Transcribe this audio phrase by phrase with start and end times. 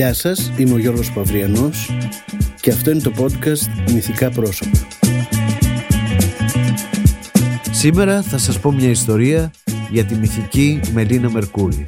[0.00, 1.90] Γεια σας, είμαι ο Γιώργος Παυριανός
[2.60, 4.78] και αυτό είναι το podcast Μυθικά Πρόσωπα.
[7.70, 9.50] Σήμερα θα σας πω μια ιστορία
[9.90, 11.84] για τη μυθική Μελίνα Μερκούρη.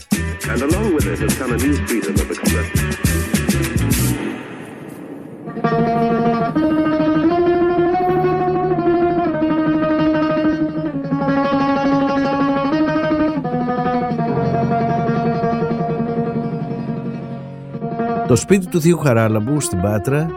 [18.33, 20.31] Το σπίτι του Θείου Χαράλαμπου στην Πάτρα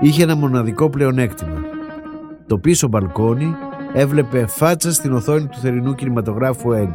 [0.00, 1.64] είχε ένα μοναδικό πλεονέκτημα.
[2.46, 3.54] Το πίσω μπαλκόνι
[3.94, 6.92] έβλεπε φάτσα στην οθόνη του θερινού κινηματογράφου Έλλη.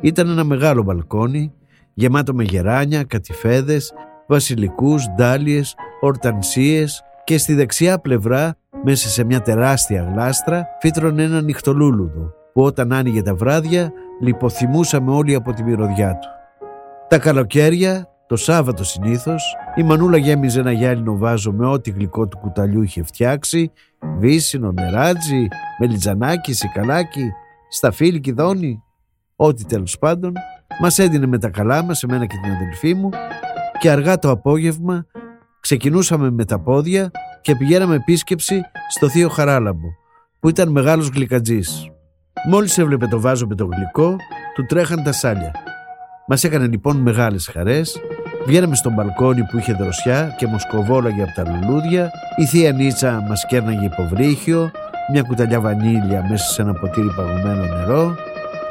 [0.00, 1.52] Ήταν ένα μεγάλο μπαλκόνι
[1.94, 3.92] γεμάτο με γεράνια, κατηφέδες,
[4.26, 12.32] βασιλικούς, ντάλιες, ορτανσίες και στη δεξιά πλευρά μέσα σε μια τεράστια γλάστρα φύτρωνε ένα νυχτολούλουδο
[12.52, 16.28] που όταν άνοιγε τα βράδια λιποθυμούσαμε όλοι από τη μυρωδιά του.
[17.08, 22.38] Τα καλοκαίρια το Σάββατο συνήθως η Μανούλα γέμιζε ένα γυάλινο βάζο με ό,τι γλυκό του
[22.38, 23.72] κουταλιού είχε φτιάξει,
[24.18, 27.30] βύσινο, νεράτζι, μελιτζανάκι, σικαλάκι,
[27.68, 28.82] σταφύλι, κιδόνι,
[29.36, 30.32] ό,τι τέλος πάντων,
[30.80, 33.08] μας έδινε με τα καλά μας, εμένα και την αδελφή μου,
[33.78, 35.06] και αργά το απόγευμα
[35.60, 39.88] ξεκινούσαμε με τα πόδια και πηγαίναμε επίσκεψη στο Θείο Χαράλαμπο,
[40.40, 41.90] που ήταν μεγάλος γλυκατζής.
[42.48, 44.16] Μόλις έβλεπε το βάζο με το γλυκό,
[44.54, 45.52] του τρέχαν τα σάλια.
[46.26, 48.00] Μας έκανε λοιπόν μεγάλες χαρές
[48.46, 52.10] Βγαίναμε στον μπαλκόνι που είχε δροσιά και μοσκοβόλαγε από τα λουλούδια.
[52.36, 54.70] Η θεία Νίτσα μας κέρναγε υποβρύχιο,
[55.12, 58.16] μια κουταλιά βανίλια μέσα σε ένα ποτήρι παγωμένο νερό.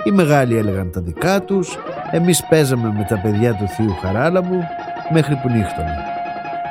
[0.03, 1.77] Οι μεγάλοι έλεγαν τα δικά τους,
[2.11, 4.63] εμείς παίζαμε με τα παιδιά του θείου Χαράλαμπου
[5.11, 5.97] μέχρι που νύχτωνε.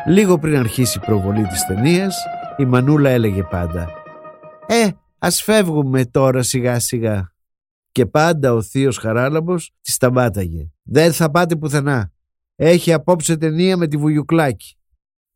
[0.06, 2.16] Λίγο πριν αρχίσει η προβολή της ταινίας,
[2.56, 3.88] η Μανούλα έλεγε πάντα
[4.66, 7.32] «Ε, ας φεύγουμε τώρα σιγά σιγά».
[7.92, 12.12] Και πάντα ο θείος Χαράλαμπος τη σταμάταγε «Δεν θα πάτε πουθενά,
[12.60, 14.76] έχει απόψε ταινία με τη Βουγιουκλάκη.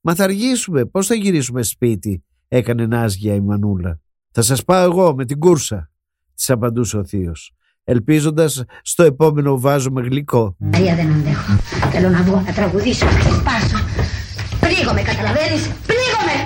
[0.00, 4.00] Μα θα αργήσουμε, πώς θα γυρίσουμε σπίτι, έκανε νάσγια η Μανούλα.
[4.30, 5.90] Θα σας πάω εγώ με την κούρσα,
[6.34, 7.52] της απαντούσε ο θείος,
[7.84, 10.56] ελπίζοντας στο επόμενο βάζο με γλυκό.
[10.74, 11.52] Αγία δεν αντέχω.
[11.90, 13.76] Θέλω να βγω, να τραγουδήσω, να ξεσπάσω.
[14.60, 16.36] Πλήγομαι, καταλαβαίνεις, πλήγομαι,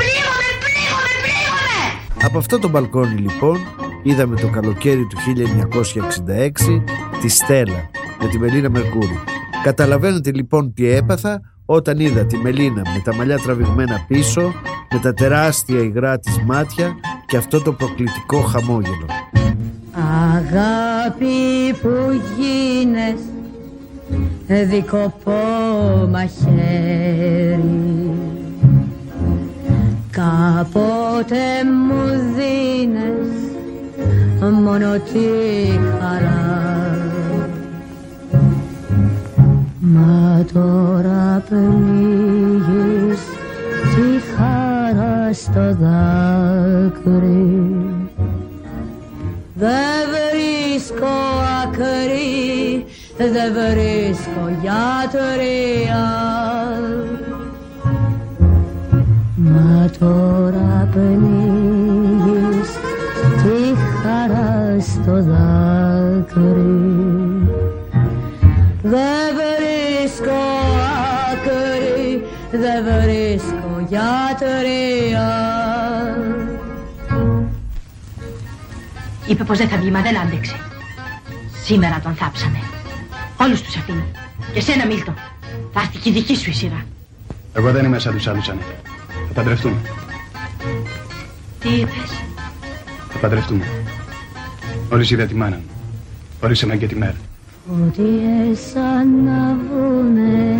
[0.00, 1.78] πλήγομαι, πλήγομαι, πλήγομαι.
[2.22, 3.58] Από αυτό το μπαλκόνι λοιπόν
[4.02, 5.16] είδαμε το καλοκαίρι του
[6.26, 6.50] 1966
[7.20, 7.90] τη Στέλλα
[8.22, 9.39] με τη Μελίνα Μερκούρη.
[9.62, 14.52] Καταλαβαίνετε λοιπόν τι έπαθα όταν είδα τη Μελίνα με τα μαλλιά τραβηγμένα πίσω,
[14.92, 16.94] με τα τεράστια υγρά της μάτια
[17.26, 19.06] και αυτό το προκλητικό χαμόγελο.
[20.34, 21.88] Αγάπη που
[22.38, 23.20] γίνες
[24.68, 25.32] δικοπό
[26.10, 27.60] μαχαίρι
[30.10, 32.04] Κάποτε μου
[32.36, 33.40] δίνες
[34.52, 35.18] μόνο τη
[36.00, 36.79] χαρά
[39.92, 43.20] Μα τώρα πνίγεις
[43.94, 47.64] τη χαρά στο δάκρυ.
[49.54, 51.16] Δεν βρίσκω
[51.62, 52.84] άκρη,
[53.16, 56.06] δεν βρίσκω γιατρία.
[59.36, 62.70] Μα τώρα πνίγεις
[63.42, 66.80] τη χαρά στο δάκρυ.
[68.82, 69.59] Δεν βρίσκω άκρη,
[72.58, 75.28] δεν βρίσκω γιατρία.
[79.26, 80.56] Είπε πως δεν θα βγει, μα δεν άντεξε.
[81.64, 82.58] Σήμερα τον θάψανε.
[83.40, 84.04] Όλους τους αφήνει.
[84.52, 85.14] Και σένα, Μίλτο.
[85.72, 86.84] Θα έρθει και η δική σου η σειρά.
[87.52, 88.66] Εγώ δεν είμαι σαν τους άλλους, Ανέτα.
[89.28, 89.76] Θα παντρευτούμε.
[91.60, 92.22] Τι είπες;
[93.12, 93.64] Θα παντρευτούμε.
[94.92, 95.64] Όλες είδα τη μάνα μου.
[96.40, 97.16] Χωρίς εμένα και τη μέρα.
[97.86, 98.02] Ότι
[98.72, 100.58] σαν να βουνε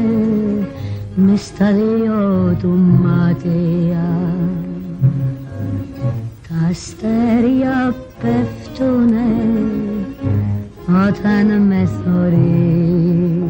[1.15, 4.09] με στα δυο του μάτια
[6.49, 9.21] τα αστέρια πέφτουνε
[11.09, 13.45] όταν με θωρεί.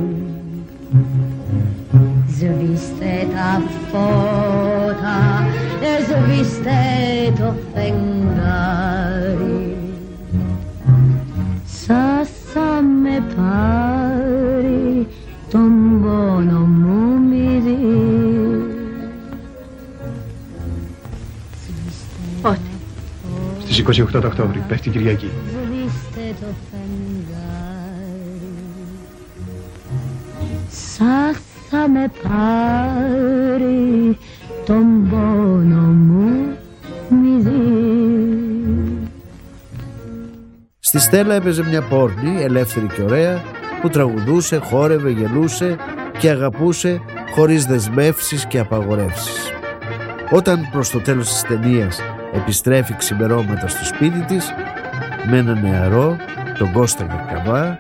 [2.29, 5.47] Σβήστε τα φώτα,
[6.07, 6.71] σβήστε
[7.39, 9.00] το φεγγάρι
[23.81, 25.31] Στις 28 το Οκτώβρη, πέφτει Κυριακή.
[25.49, 28.41] Σβήστε το φεγγάρι
[30.71, 31.37] Σας
[31.71, 34.19] θα με πάρει
[34.65, 36.57] τον πόνο μου
[37.09, 37.51] μυρί
[40.79, 43.43] Στη Στέλλα έπαιζε μια πόρνη, ελεύθερη και ωραία,
[43.81, 45.77] που τραγουδούσε, χόρευε, γελούσε
[46.19, 47.01] και αγαπούσε
[47.35, 49.53] χωρίς δεσμεύσεις και απαγορεύσεις.
[50.31, 52.01] Όταν προς το τέλος της ταινίας
[52.33, 54.47] επιστρέφει ξημερώματα στο σπίτι της
[55.27, 56.17] με ένα νεαρό,
[56.59, 57.79] τον Κώστα Κακαβά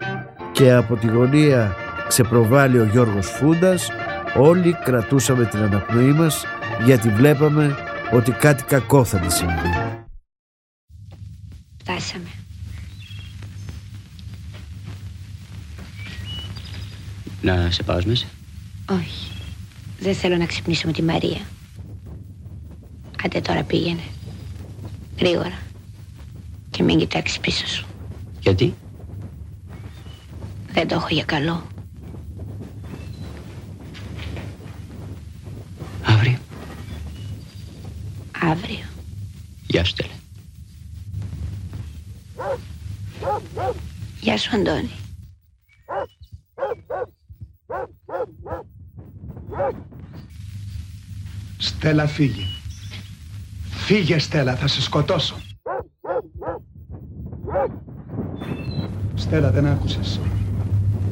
[0.52, 1.74] και από τη γωνία
[2.08, 3.88] ξεπροβάλλει ο Γιώργος Φούντας
[4.36, 6.44] όλοι κρατούσαμε την αναπνοή μας
[6.84, 7.76] γιατί βλέπαμε
[8.12, 10.04] ότι κάτι κακό θα τη συμβεί.
[11.78, 12.28] Φτάσαμε.
[17.42, 18.26] Να σε πάω μέσα.
[18.90, 19.30] Όχι.
[20.00, 21.40] Δεν θέλω να ξυπνήσω με τη Μαρία.
[23.24, 24.00] Άντε τώρα πήγαινε.
[25.20, 25.58] Γρήγορα.
[26.70, 27.86] Και μην κοιτάξεις πίσω σου.
[28.40, 28.74] Γιατί;
[30.72, 31.66] Δεν το έχω για καλό.
[36.04, 36.38] Αύριο.
[38.40, 38.86] Αύριο.
[39.66, 40.12] Γεια σου, Τέλε.
[44.20, 44.90] Γεια σου Αντώνη.
[51.58, 52.59] Στέλλα φύγε.
[53.92, 55.36] Φύγε Στέλλα, θα σε σκοτώσω.
[59.14, 60.20] Στέλλα δεν άκουσες.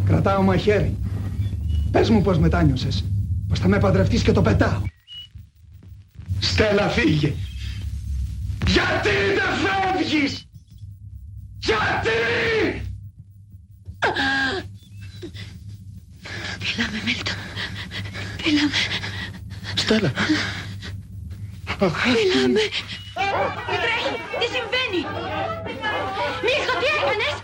[0.05, 0.97] Κρατάω μαχαίρι.
[1.91, 3.05] Πες μου πως μετάνιωσες.
[3.49, 4.83] Πως θα με παντρευτείς και το πετάω.
[6.39, 7.35] Στέλλα φύγε.
[8.67, 10.47] Γιατί δεν φεύγεις;
[11.59, 12.11] Γιατί;
[16.61, 17.33] Μιλάμε Μίλτο.
[18.45, 18.73] Μιλάμε.
[19.75, 20.13] Στέλλα.
[21.81, 22.65] Μιλάμε.
[23.69, 24.15] Τι τρέχει.
[24.39, 25.03] Τι συμβαίνει;
[26.47, 27.37] Μίλτο τι έκανες;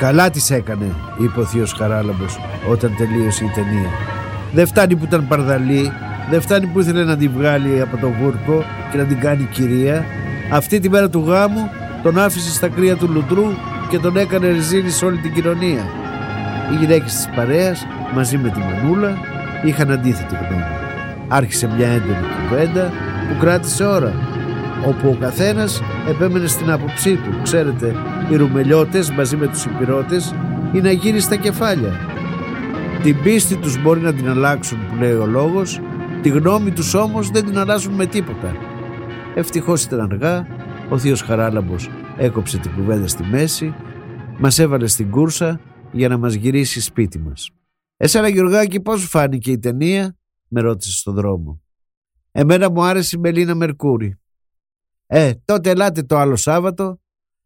[0.00, 2.38] Καλά της έκανε, είπε ο θείος Χαράλαμπος
[2.70, 3.88] όταν τελείωσε η ταινία.
[4.52, 5.92] Δεν φτάνει που ήταν παρδαλή,
[6.30, 10.04] δεν φτάνει που ήθελε να την βγάλει από το βούρκο και να την κάνει κυρία.
[10.52, 11.70] Αυτή τη μέρα του γάμου
[12.02, 13.44] τον άφησε στα κρύα του λουτρού
[13.88, 15.84] και τον έκανε ρεζίλη σε όλη την κοινωνία.
[16.72, 19.18] Οι γυναίκες της παρέας μαζί με τη Μανούλα
[19.64, 20.64] είχαν αντίθετη γνώμη.
[21.28, 22.92] Άρχισε μια έντονη κουβέντα
[23.28, 24.12] που κράτησε ώρα
[24.86, 27.42] όπου ο καθένας επέμενε στην άποψή του.
[27.42, 27.94] Ξέρετε,
[28.30, 30.34] οι ρουμελιώτες μαζί με τους υπηρώτες
[30.74, 31.92] είναι αγύρι στα κεφάλια.
[33.02, 35.80] Την πίστη τους μπορεί να την αλλάξουν που λέει ο λόγος,
[36.22, 38.56] τη γνώμη τους όμως δεν την αλλάζουν με τίποτα.
[39.34, 40.46] Ευτυχώς ήταν αργά,
[40.88, 43.74] ο θείος Χαράλαμπος έκοψε την κουβέντα στη μέση,
[44.38, 45.60] μας έβαλε στην κούρσα
[45.92, 47.50] για να μας γυρίσει σπίτι μας.
[47.96, 50.16] Εσένα Γιωργάκη πώς σου φάνηκε η ταινία,
[50.48, 51.62] με ρώτησε στον δρόμο.
[52.32, 54.18] Εμένα μου άρεσε η Μελίνα Μερκούρη.
[55.12, 57.00] Ε, τότε ελάτε το άλλο Σάββατο.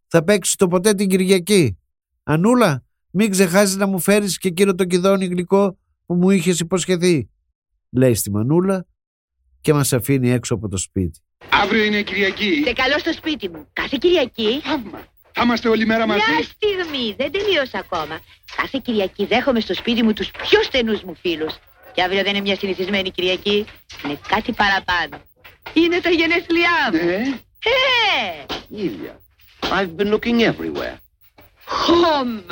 [0.06, 1.78] Θα παίξεις το ποτέ την Κυριακή.
[2.22, 7.30] Ανούλα, μην ξεχάσεις να μου φέρεις και εκείνο το κιδόνι γλυκό που μου είχες υποσχεθεί.
[7.90, 8.86] Λέει στη Μανούλα
[9.60, 11.20] και μας αφήνει έξω από το σπίτι.
[11.48, 12.62] Αύριο είναι Κυριακή.
[12.64, 13.66] Σε καλό στο σπίτι μου.
[13.72, 14.60] Κάθε Κυριακή.
[14.62, 15.04] Θαύμα.
[15.32, 16.20] Θα είμαστε όλη μέρα μαζί.
[16.30, 18.20] Μια στιγμή, δεν τελείωσα ακόμα.
[18.56, 21.54] Κάθε Κυριακή δέχομαι στο σπίτι μου τους πιο στενούς μου φίλους.
[21.92, 23.64] Και αύριο δεν είναι μια συνηθισμένη Κυριακή.
[24.04, 25.22] Είναι κάτι παραπάνω.
[25.72, 27.04] Είναι τα γενέθλιά μου.
[27.04, 27.38] Ναι.
[27.63, 29.19] Ε, Ήλια.
[29.61, 30.97] I've been looking everywhere.
[31.69, 32.43] home.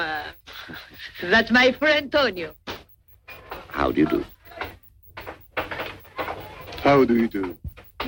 [1.22, 2.54] That's my friend Tonio.
[3.70, 4.24] How do you do?
[6.84, 7.58] How do you do?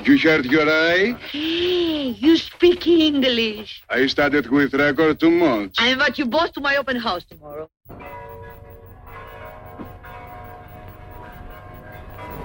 [0.04, 1.16] You heard your eye?
[1.30, 3.82] Hey, you speak English.
[3.90, 5.74] I started with record too much.
[5.78, 7.68] I invite you both to my open house tomorrow.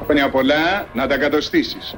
[0.03, 1.95] Χρόνια πολλά να τα κατοστήσεις.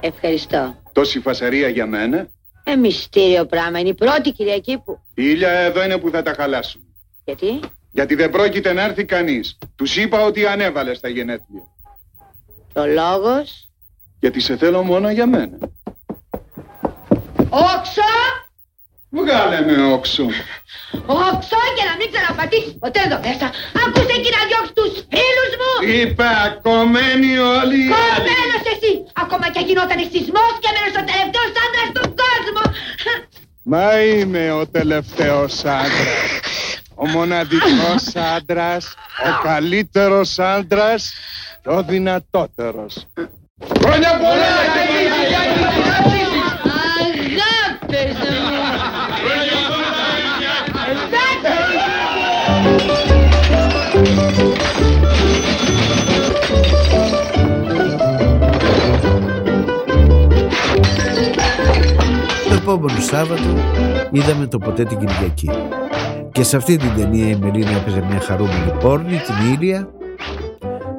[0.00, 0.82] Ευχαριστώ.
[0.95, 2.27] Τόση φασαρία για μένα.
[2.63, 3.79] Ε, μυστήριο πράγμα.
[3.79, 4.99] Είναι η πρώτη Κυριακή που...
[5.13, 6.81] Η ήλια εδώ είναι που θα τα χαλάσουν.
[7.25, 7.59] Γιατί;
[7.91, 9.57] Γιατί δεν πρόκειται να έρθει κανείς.
[9.75, 11.61] Τους είπα ότι ανέβαλε στα γενέθλια.
[12.75, 13.69] Ο λόγος...
[14.19, 15.57] Γιατί σε θέλω μόνο για μένα.
[17.49, 18.01] Όξο!
[19.17, 20.25] Βγάλε με όξο.
[21.29, 23.47] Όξο για να μην ξαναπατήσεις ποτέ εδώ μέσα.
[23.83, 25.71] Άκουσε εκεί να διώξεις τους φίλους μου.
[25.99, 26.31] Είπα,
[26.67, 27.93] κομμένοι όλοι οι άλλοι.
[27.95, 28.91] Κομμένος εσύ.
[29.23, 32.63] Ακόμα και γινόταν σεισμός και μένος ο τελευταίος άντρας του κόσμου.
[33.71, 36.29] Μα είμαι ο τελευταίος άντρας.
[36.95, 38.03] Ο μοναδικός
[38.35, 38.93] άντρας,
[39.27, 41.13] ο καλύτερος άντρας
[41.63, 42.93] και ο δυνατότερος.
[43.81, 45.94] Χρόνια πολλά!
[62.65, 63.41] Επόμενο Σάββατο
[64.11, 65.49] είδαμε το ποτέ την Κυριακή.
[66.31, 69.89] Και σε αυτή την ταινία η Μελίνα έπαιζε μια χαρούμενη πόρνη, την Ήλια,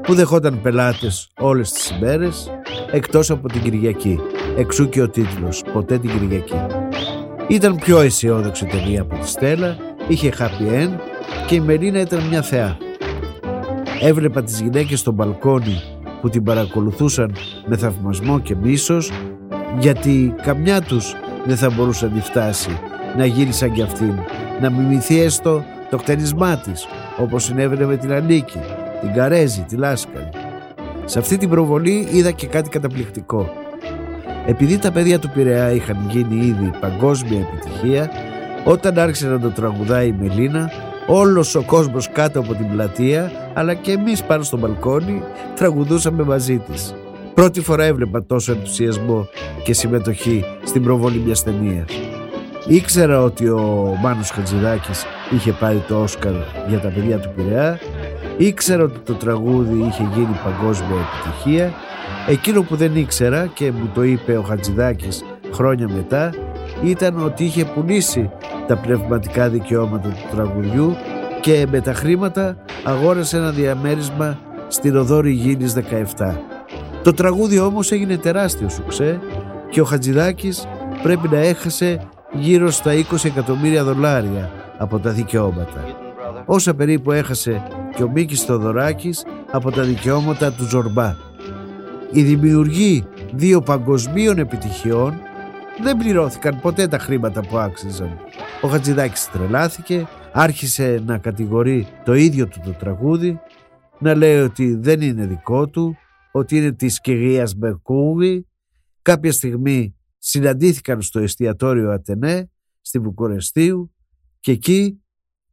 [0.03, 2.51] που δεχόταν πελάτες όλες τις ημέρες,
[2.91, 4.21] εκτός από την Κυριακή.
[4.57, 6.67] Εξού και ο τίτλος «Ποτέ την Κυριακή».
[7.49, 9.77] Ήταν πιο αισιόδοξη ταινία από τη Στέλλα,
[10.09, 10.99] είχε happy end
[11.47, 12.77] και η Μελίνα ήταν μια θεά.
[14.01, 15.83] Έβλεπα τις γυναίκες στο μπαλκόνι
[16.21, 17.33] που την παρακολουθούσαν
[17.67, 19.11] με θαυμασμό και μίσος
[19.79, 21.15] γιατί καμιά τους
[21.47, 22.79] δεν θα μπορούσε να φτάσει
[23.17, 24.15] να γίνει σαν κι αυτήν,
[24.61, 26.87] να μιμηθεί έστω το χτενισμά της
[27.19, 28.59] όπως συνέβαινε με την Ανίκη,
[29.01, 30.29] την Καρέζη, τη Λάσκαλη.
[31.05, 33.51] Σε αυτή την προβολή είδα και κάτι καταπληκτικό.
[34.47, 38.11] Επειδή τα παιδιά του Πειραιά είχαν γίνει ήδη παγκόσμια επιτυχία,
[38.65, 40.71] όταν άρχισε να το τραγουδάει η Μελίνα,
[41.07, 45.23] όλος ο κόσμος κάτω από την πλατεία, αλλά και εμείς πάνω στο μπαλκόνι,
[45.55, 46.95] τραγουδούσαμε μαζί της.
[47.37, 49.29] Πρώτη φορά έβλεπα τόσο ενθουσιασμό
[49.65, 51.85] και συμμετοχή στην προβολή μιας ταινίας.
[52.67, 56.33] Ήξερα ότι ο Μάνος Χατζηδάκης είχε πάρει το Όσκαρ
[56.69, 57.79] για τα παιδιά του Πειραιά,
[58.37, 61.73] ήξερα ότι το τραγούδι είχε γίνει παγκόσμια επιτυχία,
[62.29, 66.35] εκείνο που δεν ήξερα και μου το είπε ο Χατζηδάκης χρόνια μετά
[66.85, 68.31] ήταν ότι είχε πουλήσει
[68.67, 70.97] τα πνευματικά δικαιώματα του τραγουδιού
[71.41, 74.39] και με τα χρήματα αγόρασε ένα διαμέρισμα
[74.69, 75.75] στην οδόρη Γήνης
[76.19, 76.56] 17.
[77.07, 79.21] Το τραγούδι όμως έγινε τεράστιο σουξέ
[79.71, 80.67] και ο Χατζηδάκης
[81.03, 85.85] πρέπει να έχασε γύρω στα 20 εκατομμύρια δολάρια από τα δικαιώματα.
[86.47, 87.63] Όσα περίπου έχασε
[87.97, 91.15] και ο Μίκης Θοδωράκης από τα δικαιώματα του Ζορμπά.
[92.13, 95.15] Οι δημιουργοί δύο παγκοσμίων επιτυχιών
[95.83, 98.19] δεν πληρώθηκαν ποτέ τα χρήματα που άξιζαν.
[98.61, 103.41] Ο Χατζηδάκης τρελάθηκε, άρχισε να κατηγορεί το ίδιο του το τραγούδι,
[103.99, 105.97] να λέει ότι δεν είναι δικό του,
[106.37, 108.47] ότι είναι της κυρίας Μπερκούβη.
[109.03, 112.51] Κάποια στιγμή συναντήθηκαν στο εστιατόριο Ατενέ
[112.81, 113.95] στη Βουκουρεστίου
[114.41, 115.03] και εκεί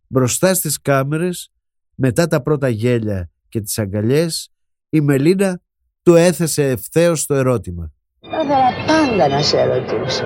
[0.08, 1.52] μπροστά στις κάμερες
[1.96, 4.52] μετά τα πρώτα γέλια και τις αγκαλιές
[4.90, 5.62] η Μελίνα
[6.04, 7.92] του έθεσε ευθέως το ερώτημα.
[8.20, 10.26] Θα ήθελα πάντα να σε ρωτήσω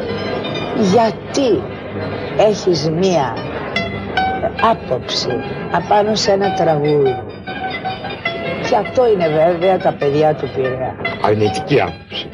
[0.91, 1.61] γιατί
[2.37, 3.33] έχεις μία
[4.61, 5.27] άποψη
[5.71, 7.15] απάνω σε ένα τραγούδι;
[8.69, 10.95] Και αυτό είναι βέβαια τα παιδιά του Πειραιά.
[11.21, 12.29] Αρνητική άποψη.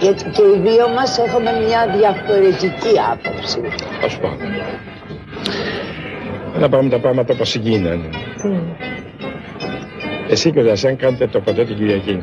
[0.00, 3.60] Γιατί και οι δύο μας έχουμε μια διαφορετική άποψη.
[4.04, 4.28] Ας πω.
[6.58, 8.08] Να πάμε τα πράγματα όπως γίνανε.
[10.28, 12.22] Εσύ και ο Δασέν κάνετε το ποτέ την Κυριακή.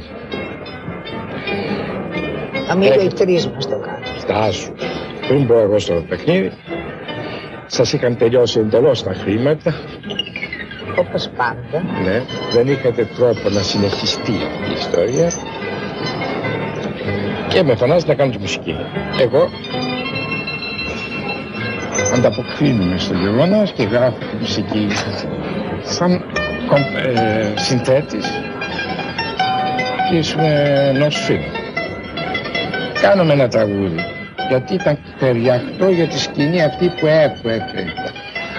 [2.67, 4.19] Να μην οι τρεις μας το κάνουν.
[4.19, 4.73] Στάσου.
[5.27, 6.51] Πριν πω εγώ στο παιχνίδι,
[7.65, 9.73] σας είχαν τελειώσει εντελώς τα χρήματα.
[10.95, 11.83] Όπως πάντα.
[12.03, 12.21] Ναι,
[12.53, 15.31] δεν είχατε τρόπο να συνεχιστεί αυτή η ιστορία.
[17.47, 18.75] Και με φωνάζετε να κάνω τη μουσική.
[19.19, 19.49] Εγώ
[22.13, 24.87] ανταποκρίνουμε στο γεγονός και γράφω τη μουσική
[25.83, 26.11] σαν
[27.15, 28.25] ε, συνθέτης
[30.09, 31.51] και ενός φίλου.
[33.01, 34.05] Κάνουμε ένα τραγούδι
[34.49, 37.49] γιατί ήταν ταιριαχτό για τη σκηνή αυτή που έχω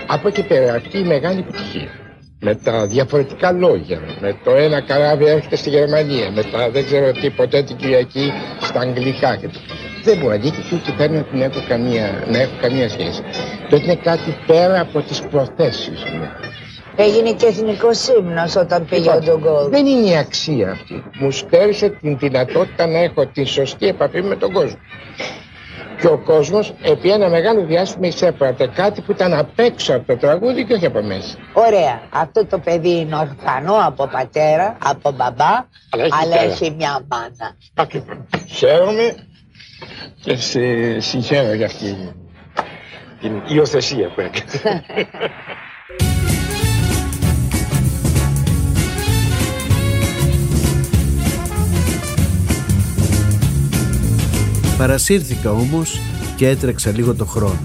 [0.06, 2.01] Από εκεί πέρα αυτή η μεγάλη επιτυχία
[2.44, 7.12] με τα διαφορετικά λόγια, με το ένα καράβι έρχεται στη Γερμανία, με τα δεν ξέρω
[7.12, 8.32] τι ποτέ την Κυριακή
[8.62, 9.48] στα Αγγλικά και
[10.04, 13.22] δεν μπορεί να και ούτε φέρνει να έχω καμία, να έχω καμία σχέση.
[13.68, 16.28] Το είναι κάτι πέρα από τις προθέσεις μου.
[16.96, 19.70] Έγινε και εθνικός ύμνος όταν πήγε ο Ντογκόλ.
[19.70, 21.02] Δεν είναι η αξία αυτή.
[21.18, 24.78] Μου στέρισε την δυνατότητα να έχω τη σωστή επαφή με τον κόσμο
[26.02, 30.16] και ο κόσμος επί ένα μεγάλο διάστημα εισέπρατε κάτι που ήταν απ' έξω από το
[30.16, 31.36] τραγούδι και όχι από μέσα.
[31.52, 32.02] Ωραία.
[32.10, 37.56] Αυτό το παιδί είναι ορφανό από πατέρα, από μπαμπά, αλλά έχει, αλλά έχει μια μάνα.
[37.74, 38.16] Ακριβώς.
[38.48, 39.14] Χαίρομαι
[40.20, 40.60] και σε
[41.00, 42.14] συγχαίρω για αυτή
[43.20, 44.84] την υιοθεσία που έκανε.
[54.78, 56.00] Παρασύρθηκα όμως
[56.36, 57.60] και έτρεξα λίγο το χρόνο.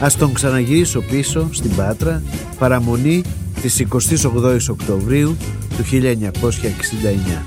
[0.00, 2.22] Ας τον ξαναγυρίσω πίσω στην Πάτρα,
[2.58, 3.22] παραμονή
[3.60, 5.36] της 28 Οκτωβρίου
[5.76, 7.42] του 1969.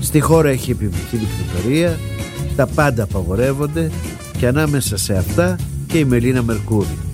[0.00, 1.98] Στη χώρα έχει επιβληθεί δικτατορία,
[2.56, 3.90] τα πάντα απαγορεύονται
[4.38, 5.56] και ανάμεσα σε αυτά
[5.86, 7.09] και η Μελίνα Μερκούρη.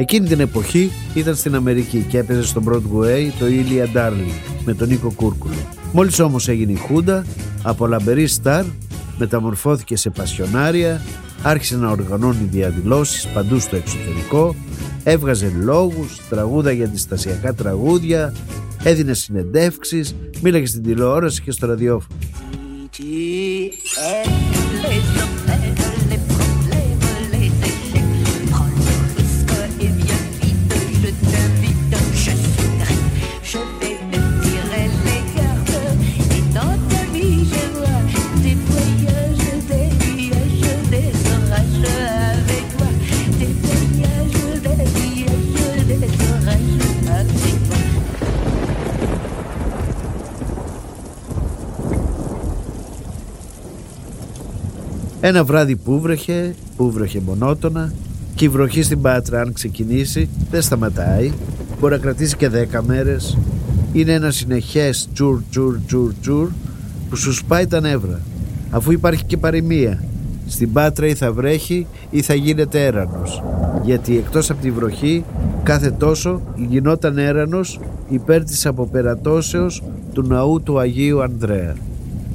[0.00, 4.88] Εκείνη την εποχή ήταν στην Αμερική και έπαιζε στο Broadway το Ήλια Darling με τον
[4.88, 5.54] Νίκο Κούρκουλο.
[5.92, 7.24] Μόλις όμως έγινε η Χούντα,
[7.62, 8.64] από λαμπερή στάρ
[9.18, 11.02] μεταμορφώθηκε σε πασιονάρια,
[11.42, 14.54] άρχισε να οργανώνει διαδηλώσεις παντού στο εξωτερικό,
[15.04, 18.34] έβγαζε λόγους, τραγούδα για αντιστασιακά τραγούδια,
[18.82, 22.18] έδινε συνεντεύξεις, μίλαγε στην τηλεόραση και στο ραδιόφωνο.
[55.22, 57.92] Ένα βράδυ που βρέχε, που βρέχε μονότονα
[58.34, 61.32] και η βροχή στην Πάτρα αν ξεκινήσει δεν σταματάει.
[61.80, 63.38] Μπορεί να κρατήσει και δέκα μέρες.
[63.92, 66.48] Είναι ένα συνεχές τσουρ τσουρ τσουρ τσουρ
[67.10, 68.20] που σου σπάει τα νεύρα.
[68.70, 70.02] Αφού υπάρχει και παροιμία.
[70.46, 73.42] Στην Πάτρα ή θα βρέχει ή θα γίνεται έρανος.
[73.84, 75.24] Γιατί εκτός από τη βροχή
[75.62, 81.74] κάθε τόσο γινόταν έρανος υπέρ της αποπερατώσεως του ναού του Αγίου Ανδρέα.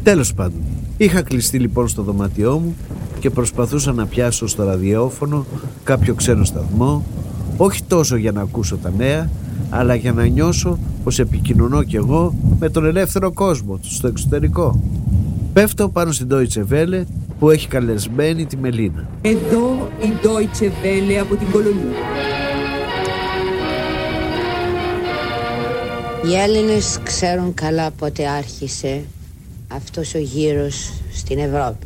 [0.04, 0.62] Τέλος πάντων,
[0.98, 2.76] Είχα κλειστεί λοιπόν στο δωμάτιό μου
[3.20, 5.46] και προσπαθούσα να πιάσω στο ραδιόφωνο
[5.84, 7.06] κάποιο ξένο σταθμό
[7.58, 9.30] όχι τόσο για να ακούσω τα νέα
[9.70, 14.80] αλλά για να νιώσω πως επικοινωνώ κι εγώ με τον ελεύθερο κόσμο στο εξωτερικό.
[15.54, 17.04] Πέφτω πάνω στην Deutsche Welle
[17.40, 19.08] που έχει καλεσμένη τη Μελίνα.
[19.22, 21.96] Εδώ η Deutsche Welle από την κολονία.
[26.26, 29.04] Οι Έλληνες ξέρουν καλά πότε άρχισε
[29.68, 31.86] αυτός ο γύρος στην Ευρώπη.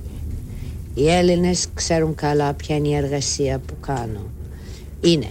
[0.94, 4.24] Οι Έλληνες ξέρουν καλά ποια είναι η εργασία που κάνω.
[5.02, 5.30] Είναι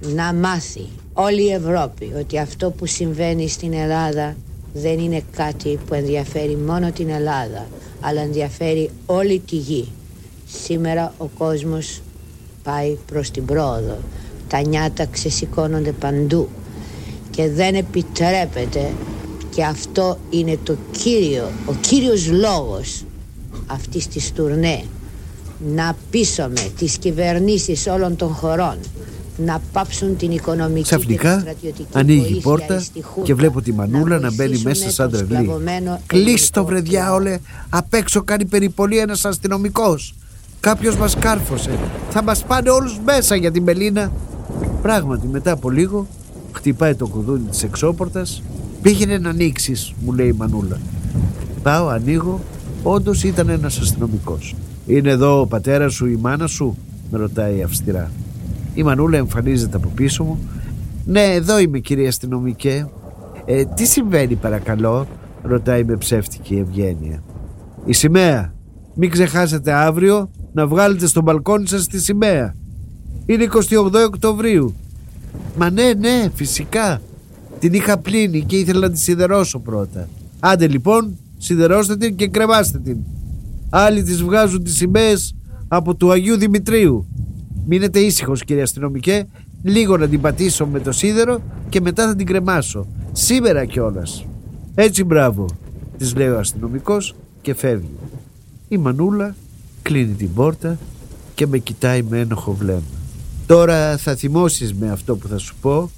[0.00, 4.36] να μάθει όλη η Ευρώπη ότι αυτό που συμβαίνει στην Ελλάδα
[4.74, 7.66] δεν είναι κάτι που ενδιαφέρει μόνο την Ελλάδα
[8.00, 9.88] αλλά ενδιαφέρει όλη τη γη.
[10.64, 12.00] Σήμερα ο κόσμος
[12.62, 13.98] πάει προς την πρόοδο.
[14.48, 16.48] Τα νιάτα ξεσηκώνονται παντού
[17.30, 18.90] και δεν επιτρέπεται
[19.54, 23.04] και αυτό είναι το κύριο, ο κύριος λόγος
[23.66, 24.84] αυτής της τουρνέ
[25.74, 28.76] να πείσουμε τις κυβερνήσεις όλων των χωρών
[29.36, 32.82] να πάψουν την οικονομική Ξαφνικά και στρατιωτική ανοίγει η πόρτα
[33.22, 35.50] και βλέπω τη Μανούλα να, μπαίνει μέσα σαν τρελή.
[36.06, 37.38] Κλείς το βρε διάολε,
[37.68, 40.14] απ' έξω κάνει περιπολή ένας αστυνομικός.
[40.60, 41.78] Κάποιος μας κάρφωσε,
[42.10, 44.12] θα μας πάνε όλους μέσα για την Μελίνα.
[44.82, 46.06] Πράγματι μετά από λίγο
[46.52, 48.42] χτυπάει το κουδούνι της εξώπορτας
[48.82, 50.80] Πήγαινε να ανοίξεις, μου λέει η Μανούλα.
[51.62, 52.40] Πάω, ανοίγω.
[52.82, 54.54] Όντως ήταν ένας αστυνομικός.
[54.86, 56.76] Είναι εδώ ο πατέρας σου, η μάνα σου,
[57.10, 58.10] με ρωτάει αυστηρά.
[58.74, 60.38] Η Μανούλα εμφανίζεται από πίσω μου.
[61.06, 62.88] Ναι, εδώ είμαι, κύριε αστυνομικέ.
[63.44, 65.06] Ε, τι συμβαίνει, παρακαλώ,
[65.42, 67.22] ρωτάει με ψεύτικη ευγένεια.
[67.84, 68.52] Η σημαία.
[68.94, 72.54] Μην ξεχάσετε αύριο να βγάλετε στο μπαλκόνι σας τη σημαία.
[73.26, 74.74] Είναι 28 Οκτωβρίου.
[75.56, 77.00] Μα ναι, ναι, φυσικά.
[77.62, 80.08] Την είχα πλύνει και ήθελα να τη σιδερώσω πρώτα.
[80.40, 82.96] Άντε λοιπόν, σιδερώστε την και κρεμάστε την.
[83.70, 85.34] Άλλοι τις βγάζουν τις σημαίες
[85.68, 87.06] από του Αγίου Δημητρίου.
[87.66, 89.26] Μείνετε ήσυχος κύριε αστυνομικέ,
[89.62, 92.86] λίγο να την πατήσω με το σίδερο και μετά θα την κρεμάσω.
[93.12, 94.26] Σήμερα κιόλας.
[94.74, 95.46] Έτσι μπράβο,
[95.98, 97.96] της λέει ο αστυνομικός και φεύγει.
[98.68, 99.34] Η Μανούλα
[99.82, 100.78] κλείνει την πόρτα
[101.34, 102.82] και με κοιτάει με ένοχο βλέμμα.
[103.46, 105.90] Τώρα θα θυμώσεις με αυτό που θα σου πω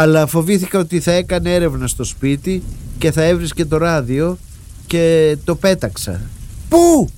[0.00, 2.62] αλλά φοβήθηκα ότι θα έκανε έρευνα στο σπίτι
[2.98, 4.38] και θα έβρισκε το ράδιο
[4.86, 6.20] και το πέταξα.
[6.68, 7.08] Πού;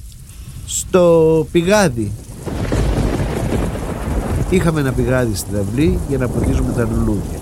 [0.66, 2.12] Στο πηγάδι.
[4.50, 7.38] Είχαμε ένα πηγάδι στην αυλή για να ποτίζουμε τα λουλούδια.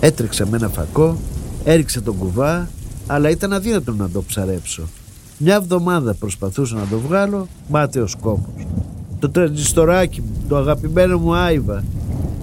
[0.00, 1.16] Έτρεξα με ένα φακό,
[1.64, 2.68] έριξα τον κουβά,
[3.06, 4.82] αλλά ήταν αδύνατο να το ψαρέψω.
[5.38, 8.66] Μια εβδομάδα προσπαθούσα να το βγάλω, μάταιος κόπος.
[9.18, 11.84] Το τρανζιστοράκι μου, το αγαπημένο μου άιβα,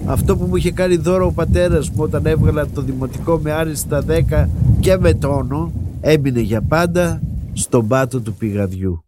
[0.06, 4.04] αυτό που μου είχε κάνει δώρο ο πατέρας μου όταν έβγαλα το δημοτικό με άριστα
[4.30, 4.46] 10
[4.80, 7.20] και με τόνο έμεινε για πάντα
[7.52, 9.04] στον πάτο του πηγαδιού.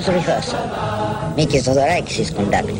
[0.00, 0.58] Rose rehearsal.
[1.36, 2.76] Which is is conducting.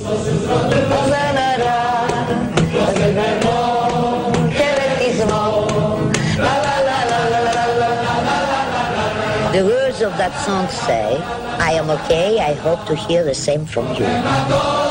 [9.52, 11.18] The words of that song say,
[11.58, 14.89] I am okay, I hope to hear the same from you.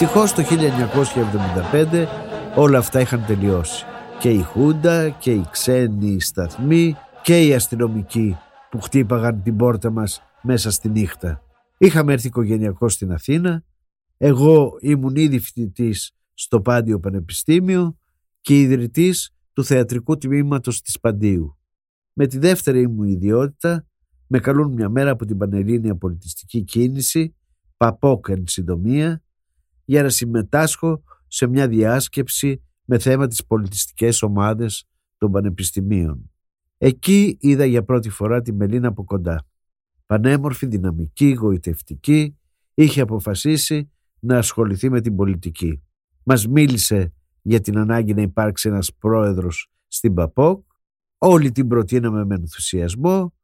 [0.00, 0.42] Ευτυχώς το
[1.72, 2.06] 1975
[2.56, 3.84] όλα αυτά είχαν τελειώσει.
[4.18, 8.36] Και η Χούντα και οι ξένοι σταθμοί και οι αστυνομικοί
[8.70, 11.42] που χτύπαγαν την πόρτα μας μέσα στη νύχτα.
[11.78, 13.64] Είχαμε έρθει οικογενειακό στην Αθήνα.
[14.16, 17.98] Εγώ ήμουν ήδη φοιτητής στο Πάντιο Πανεπιστήμιο
[18.40, 21.58] και ιδρυτής του θεατρικού τμήματος της Παντίου.
[22.12, 23.86] Με τη δεύτερη μου ιδιότητα
[24.26, 27.36] με καλούν μια μέρα από την Πανελλήνια Πολιτιστική Κίνηση,
[27.76, 29.22] Παπόκ εν συντομία,
[29.88, 36.30] για να συμμετάσχω σε μια διάσκεψη με θέμα τις πολιτιστικές ομάδες των πανεπιστημίων.
[36.78, 39.46] Εκεί είδα για πρώτη φορά τη Μελίνα από κοντά.
[40.06, 42.38] Πανέμορφη, δυναμική, γοητευτική,
[42.74, 45.82] είχε αποφασίσει να ασχοληθεί με την πολιτική.
[46.22, 50.64] Μας μίλησε για την ανάγκη να υπάρξει ένας πρόεδρος στην ΠΑΠΟΚ.
[51.18, 53.34] Όλοι την προτείναμε με ενθουσιασμό.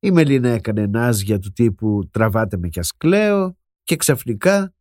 [0.00, 4.73] Η Μελίνα έκανε νάζια του τύπου «τραβάτε με κι ας κλαίω» και ξαφνικά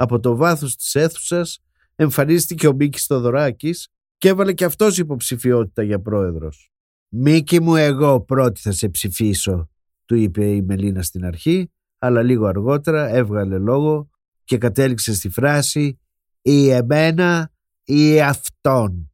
[0.00, 1.58] από το βάθος της αίθουσας
[1.94, 6.72] εμφανίστηκε ο Μίκης Θοδωράκης και έβαλε και αυτός υποψηφιότητα για πρόεδρος.
[7.08, 9.70] «Μίκη μου εγώ πρώτη θα σε ψηφίσω»,
[10.04, 14.10] του είπε η Μελίνα στην αρχή, αλλά λίγο αργότερα έβγαλε λόγο
[14.44, 15.98] και κατέληξε στη φράση
[16.42, 17.52] «ή εμένα
[17.84, 19.10] ή αυτόν»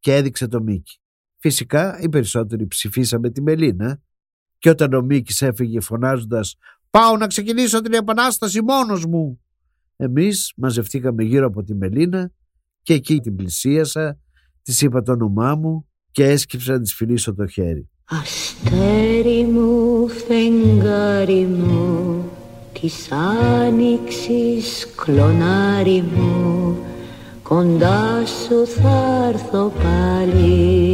[0.00, 0.98] και έδειξε το Μίκη.
[1.36, 4.02] Φυσικά οι περισσότεροι ψηφίσαμε τη Μελίνα
[4.58, 6.56] και όταν ο Μίκης έφυγε φωνάζοντας
[6.90, 9.40] «Πάω να ξεκινήσω την επανάσταση μόνος μου»
[9.96, 12.30] Εμείς μαζευτήκαμε γύρω από τη Μελίνα
[12.82, 14.18] και εκεί την πλησίασα,
[14.62, 17.88] της είπα το όνομά μου και έσκυψα να της φιλήσω το χέρι.
[18.04, 22.24] Αστέρι μου, φεγγάρι μου,
[22.80, 26.76] της άνοιξης κλονάρι μου,
[27.42, 30.84] κοντά σου θα έρθω πάλι.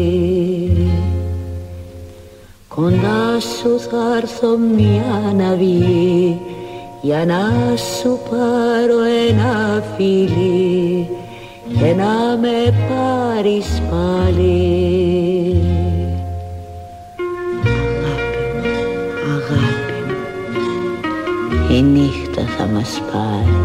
[2.68, 6.40] Κοντά σου θα έρθω μια να βγει
[7.02, 11.08] για να σου πάρω ένα φίλι
[11.78, 15.62] και να με πάρεις πάλι.
[17.64, 18.74] Αγάπη,
[19.36, 19.98] αγάπη
[21.74, 23.56] η νύχτα θα μας πάρει.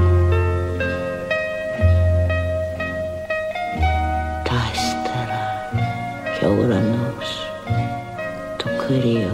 [4.44, 5.72] Τα άστερα
[6.40, 7.52] και ο ουρανός,
[8.58, 9.27] το κρύο,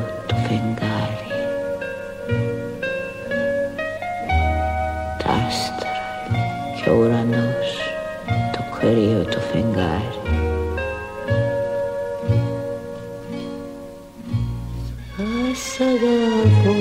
[15.91, 16.77] αγαπώ,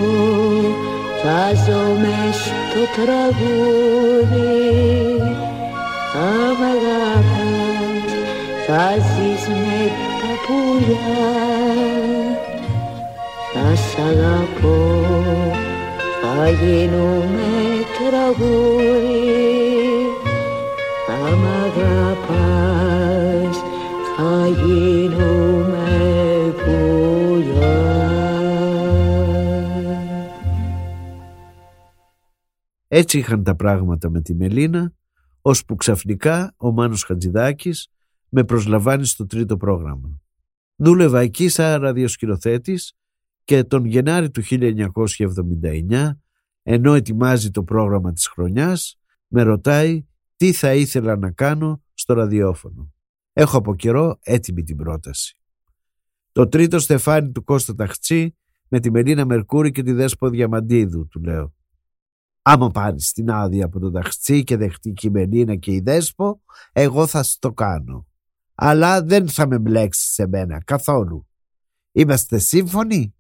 [1.23, 4.63] θα ζω μες στο τραγούδι,
[6.13, 8.11] θα μ' αγάπας,
[8.67, 9.81] θα ζεις με
[10.21, 11.33] τα πουλιά.
[13.53, 14.81] Θα σ' αγαπώ,
[16.23, 17.51] θα γίνουμε
[17.97, 19.12] τραγούδι
[32.95, 34.93] Έτσι είχαν τα πράγματα με τη Μελίνα,
[35.41, 37.89] ώσπου ξαφνικά ο Μάνος Χατζηδάκης
[38.29, 40.21] με προσλαμβάνει στο τρίτο πρόγραμμα.
[40.77, 42.93] Δούλευα εκεί σαν ραδιοσκηνοθέτης
[43.45, 46.11] και τον Γενάρη του 1979,
[46.63, 52.93] ενώ ετοιμάζει το πρόγραμμα της χρονιάς, με ρωτάει τι θα ήθελα να κάνω στο ραδιόφωνο.
[53.33, 55.39] Έχω από καιρό έτοιμη την πρόταση.
[56.33, 58.37] Το τρίτο στεφάνι του Κώστα Ταχτσί
[58.69, 61.55] με τη Μελίνα Μερκούρη και τη Δέσπο Διαμαντίδου, του λέω.
[62.43, 66.43] Άμα πάρεις την άδεια από τον Ταχτσί και δεχτεί και η Μελίνα και η Δέσπο,
[66.73, 68.07] εγώ θα το κάνω.
[68.55, 71.29] Αλλά δεν θα με μπλέξεις σε μένα καθόλου.
[71.93, 73.15] Είμαστε σύμφωνοι;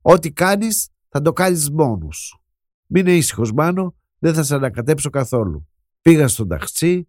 [0.00, 2.42] Ό,τι κάνεις θα το κάνεις μόνος σου.
[2.86, 5.68] Μην ήσυχος Μάνο, δεν θα σε ανακατέψω καθόλου.
[6.00, 7.08] Πήγα στον ταξί,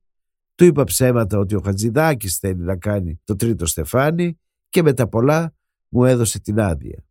[0.55, 4.39] του είπα ψέματα ότι ο Χατζηδάκης θέλει να κάνει το τρίτο στεφάνι
[4.69, 5.55] και με τα πολλά
[5.87, 7.05] μου έδωσε την άδεια.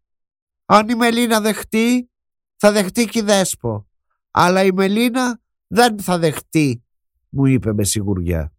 [0.65, 2.11] Αν η Μελίνα δεχτεί,
[2.57, 3.90] θα δεχτεί και η Δέσπο.
[4.31, 6.85] Αλλά η Μελίνα δεν θα δεχτεί,
[7.29, 8.53] μου είπε με σιγουριά.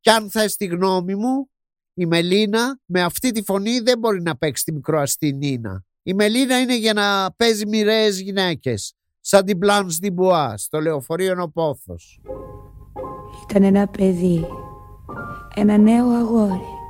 [0.00, 1.50] Κι αν θες τη γνώμη μου,
[1.94, 5.84] η Μελίνα με αυτή τη φωνή δεν μπορεί να παίξει τη μικροαστινίνα.
[6.02, 12.20] Η Μελίνα είναι για να παίζει μοιραίες γυναίκες, σαν την Μπλάνς Διμπουά στο λεωφορείο Νοπόθος.
[13.48, 14.46] Ήταν ένα παιδί,
[15.54, 16.80] ένα νέο αγόρι.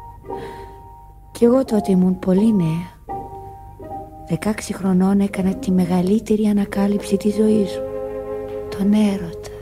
[1.32, 3.00] Κι εγώ τότε ήμουν πολύ νέα.
[4.28, 7.91] 16 χρονών έκανα τη μεγαλύτερη ανακάλυψη της ζωής μου.
[8.83, 9.57] Τον έρωτα.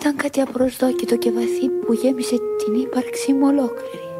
[0.00, 4.10] Ήταν κάτι απροσδόκητο και βαθύ που γέμισε την ύπαρξή μου ολόκληρη.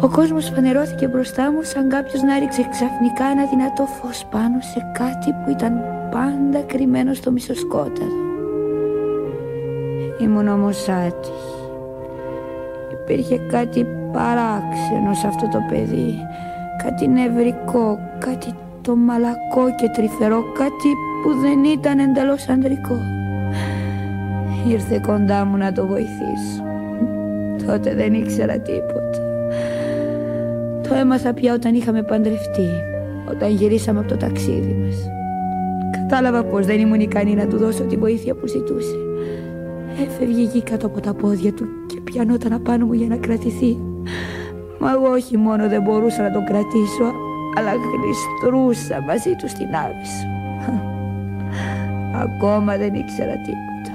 [0.00, 4.92] Ο κόσμος φανερώθηκε μπροστά μου σαν κάποιος να ρίξε ξαφνικά ένα δυνατό φως πάνω σε
[4.98, 5.72] κάτι που ήταν
[6.10, 8.22] πάντα κρυμμένο στο μισοσκόταδο.
[10.20, 11.54] Ήμουν όμως άτυχη.
[12.92, 16.18] Υπήρχε κάτι παράξενο σε αυτό το παιδί.
[16.82, 20.88] Κάτι νευρικό, κάτι το μαλακό και τρυφερό, κάτι
[21.24, 22.98] που δεν ήταν εντελώς ανδρικό.
[24.68, 26.62] Ήρθε κοντά μου να το βοηθήσω.
[27.66, 29.18] Τότε δεν ήξερα τίποτα.
[30.88, 32.68] Το έμαθα πια όταν είχαμε παντρευτεί,
[33.30, 35.10] όταν γυρίσαμε από το ταξίδι μας.
[35.90, 38.96] Κατάλαβα πως δεν ήμουν ικανή να του δώσω τη βοήθεια που ζητούσε.
[40.06, 43.78] Έφευγε γη κάτω από τα πόδια του και πιανόταν απάνω μου για να κρατηθεί.
[44.78, 47.06] Μα εγώ όχι μόνο δεν μπορούσα να τον κρατήσω,
[47.58, 50.33] αλλά γλιστρούσα μαζί του στην άβυσο.
[52.24, 53.94] Ακόμα δεν ήξερα τίποτα.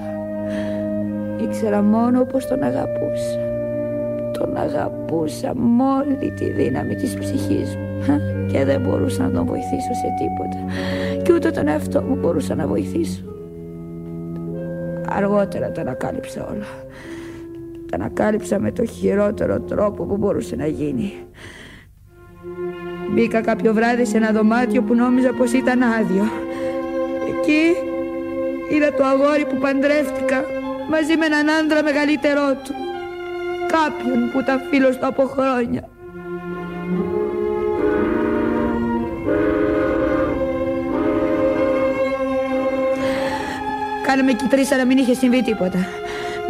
[1.43, 3.39] Ήξερα μόνο πως τον αγαπούσα.
[4.33, 7.89] Τον αγαπούσα με όλη τη δύναμη της ψυχής μου
[8.51, 10.73] και δεν μπορούσα να τον βοηθήσω σε τίποτα
[11.23, 13.23] και ούτε τον εαυτό μου μπορούσα να βοηθήσω.
[15.09, 16.65] Αργότερα τα ανακάλυψα όλα.
[17.89, 21.11] Τα ανακάλυψα με το χειρότερο τρόπο που μπορούσε να γίνει.
[23.13, 26.23] Μπήκα κάποιο βράδυ σε ένα δωμάτιο που νόμιζα πως ήταν άδειο.
[27.29, 27.88] Εκεί
[28.69, 30.43] είδα το αγόρι που παντρεύτηκα
[30.89, 32.73] μαζί με έναν άντρα μεγαλύτερό του.
[33.67, 35.89] Κάποιον που ήταν φίλος του από χρόνια.
[44.05, 45.87] Κάναμε κοιτρίσα να μην είχε συμβεί τίποτα.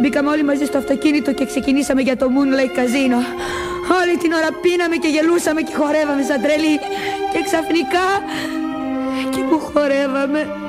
[0.00, 3.20] Μπήκαμε όλοι μαζί στο αυτοκίνητο και ξεκινήσαμε για το Moonlight Casino.
[4.00, 6.78] Όλη την ώρα πίναμε και γελούσαμε και χορεύαμε σαν τρελή.
[7.32, 8.06] Και ξαφνικά,
[9.26, 10.59] εκεί που χορεύαμε, το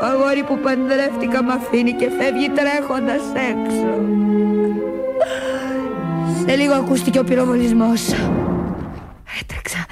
[0.00, 4.00] αγόρι που παντρεύτηκα μ' αφήνει και φεύγει τρέχοντας έξω.
[6.46, 8.08] Σε λίγο ακούστηκε ο πυροβολισμός.
[9.40, 9.86] Έτρεξα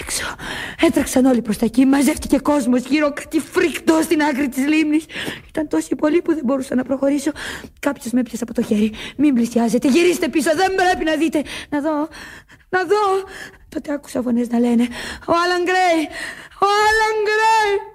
[0.00, 0.34] έξω.
[0.80, 1.84] Έτρεξαν όλοι προς τα εκεί.
[1.86, 5.04] Μαζεύτηκε κόσμος γύρω κάτι φρικτό στην άκρη της λίμνης.
[5.48, 7.30] Ήταν τόσοι πολλοί που δεν μπορούσα να προχωρήσω.
[7.78, 8.92] Κάποιος με έπιασε από το χέρι.
[9.16, 9.88] Μην πλησιάζετε.
[9.88, 10.50] Γυρίστε πίσω.
[10.56, 11.42] Δεν πρέπει να δείτε.
[11.68, 12.08] Να δω.
[12.68, 13.24] Να δω.
[13.68, 14.82] Τότε άκουσα φωνές να λένε
[15.26, 16.02] Ο Άλαν Γκρέι.
[16.60, 17.89] Ο Άλαν Γκρέι.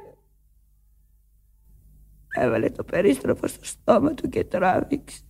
[2.37, 5.21] Έβαλε το περίστροφο στο στόμα του και τράβηξε.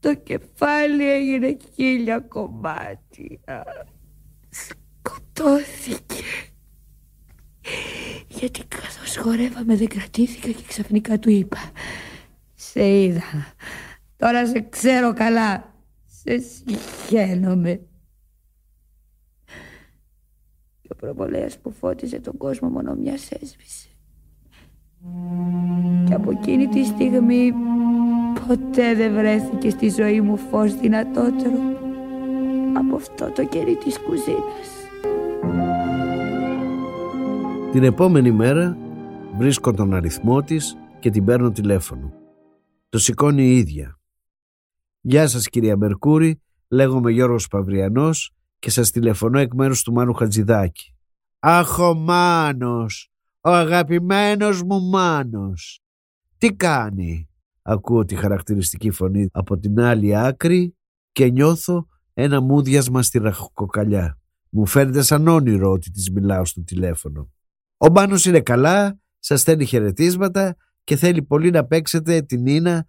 [0.00, 3.64] Το κεφάλι έγινε χίλια κομμάτια.
[4.48, 6.24] Σκοτώθηκε.
[8.28, 11.58] Γιατί καθώς χορεύαμε δεν κρατήθηκα και ξαφνικά του είπα
[12.54, 13.54] Σε είδα.
[14.16, 15.74] Τώρα σε ξέρω καλά.
[16.06, 17.80] Σε συγχαίνομαι.
[20.80, 23.85] Και ο προβολέας που φώτιζε τον κόσμο μόνο μιας έσβησε.
[26.06, 27.52] Και από εκείνη τη στιγμή
[28.48, 31.58] ποτέ δεν βρέθηκε στη ζωή μου φως δυνατότερο
[32.72, 34.68] από αυτό το κερί της κουζίνας.
[37.72, 38.76] Την επόμενη μέρα
[39.38, 42.12] βρίσκω τον αριθμό της και την παίρνω τηλέφωνο.
[42.88, 43.98] Το σηκώνει η ίδια.
[45.00, 50.94] «Γεια σας κυρία Μερκούρη, λέγομαι Γιώργος Παυριανός και σας τηλεφωνώ εκ μέρους του Μάνου Χατζηδάκη».
[51.38, 53.10] «Αχ ο Μάνος,
[53.46, 55.80] ο αγαπημένος μου Μάνος.
[56.38, 57.28] Τι κάνει»
[57.62, 60.76] ακούω τη χαρακτηριστική φωνή από την άλλη άκρη
[61.12, 64.18] και νιώθω ένα μούδιασμα στη ραχοκοκαλιά.
[64.48, 67.30] Μου φαίνεται σαν όνειρο ότι της μιλάω στο τηλέφωνο.
[67.76, 72.86] Ο Μάνος είναι καλά, σας στέλνει χαιρετίσματα και θέλει πολύ να παίξετε την Νίνα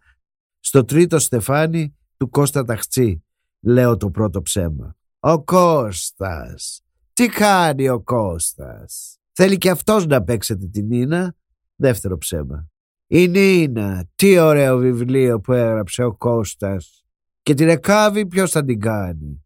[0.59, 3.23] στο τρίτο στεφάνι του Κώστα Ταχτσί.
[3.59, 4.95] Λέω το πρώτο ψέμα.
[5.19, 6.81] Ο Κώστας.
[7.13, 11.35] Τι κάνει ο Κώστας; Θέλει και αυτός να παίξετε την Νίνα.
[11.75, 12.69] Δεύτερο ψέμα.
[13.07, 14.09] Η Νίνα.
[14.15, 17.05] Τι ωραίο βιβλίο που έγραψε ο Κώστας.
[17.41, 19.45] Και την εκάβει ποιος θα την κάνει.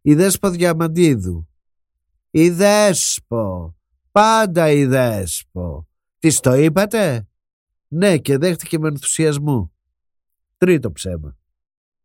[0.00, 1.48] Η Δέσπο Διαμαντίδου.
[2.30, 3.76] Η Δέσπο.
[4.10, 5.88] Πάντα η Δέσπο.
[6.18, 7.28] Της το είπατε;
[7.88, 9.72] Ναι και δέχτηκε με ενθουσιασμό.
[10.56, 11.36] Τρίτο ψέμα.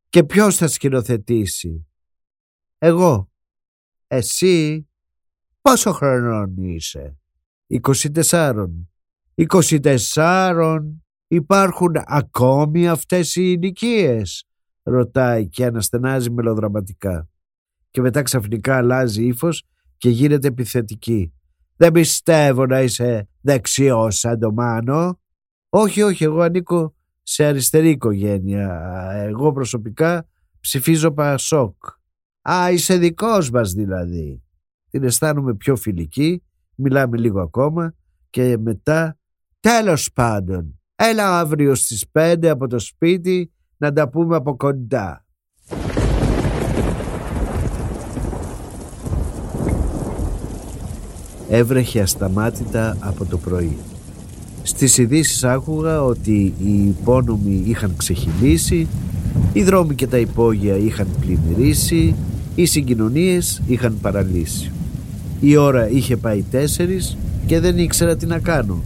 [0.09, 1.87] Και ποιος θα σκηνοθετήσει;
[2.77, 3.31] Εγώ.
[4.07, 4.88] Εσύ
[5.61, 7.17] πόσο χρονών είσαι;
[7.67, 8.65] 24.
[9.35, 10.79] 24.
[11.27, 14.43] Υπάρχουν ακόμη αυτές οι ηλικίες;
[14.83, 17.29] Ρωτάει και αναστενάζει μελοδραματικά.
[17.89, 19.63] Και μετά ξαφνικά αλλάζει ύφος
[19.97, 21.33] και γίνεται επιθετική.
[21.75, 25.19] Δεν πιστεύω να είσαι δεξιός σαν το Μάνο.
[25.69, 28.81] Όχι, όχι, εγώ ανήκω σε αριστερή οικογένεια.
[29.13, 30.27] Εγώ προσωπικά
[30.59, 31.75] ψηφίζω Πασόκ.
[32.49, 34.43] Α, είσαι δικός μας δηλαδή.
[34.89, 36.43] Την αισθάνομαι πιο φιλική,
[36.75, 37.93] μιλάμε λίγο ακόμα
[38.29, 39.17] και μετά
[39.59, 40.79] τέλος πάντων.
[40.95, 45.25] Έλα αύριο στις 5 από το σπίτι να τα πούμε από κοντά.
[51.49, 53.77] Έβρεχε ασταμάτητα από το πρωί.
[54.63, 58.87] Στις ειδήσεις άκουγα ότι οι υπόνομοι είχαν ξεχυλήσει,
[59.53, 62.15] οι δρόμοι και τα υπόγεια είχαν πλημμυρίσει,
[62.55, 64.71] οι συγκοινωνίες είχαν παραλύσει.
[65.39, 68.83] Η ώρα είχε πάει τέσσερις και δεν ήξερα τι να κάνω.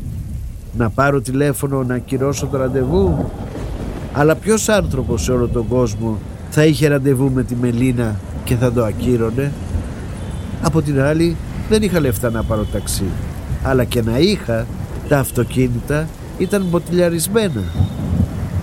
[0.77, 3.31] Να πάρω τηλέφωνο να ακυρώσω το ραντεβού.
[4.13, 6.17] Αλλά ποιος άνθρωπος σε όλο τον κόσμο
[6.49, 9.51] θα είχε ραντεβού με τη Μελίνα και θα το ακύρωνε;
[10.61, 11.35] Από την άλλη
[11.69, 13.05] δεν είχα λεφτά να πάρω ταξί.
[13.63, 14.65] Αλλά και να είχα
[15.07, 17.63] τα αυτοκίνητα ήταν μποτιλιαρισμένα.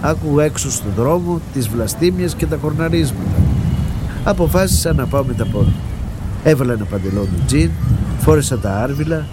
[0.01, 3.43] Άκουγα έξω στον δρόμο τις βλαστήμιες και τα κορναρίσματα.
[4.25, 5.90] Αποφάσισα να πάω με τα πόδια.
[6.45, 7.71] Έβαλα ένα παντελόνι τζιν,
[8.19, 9.27] φόρεσα τα άρβιλα,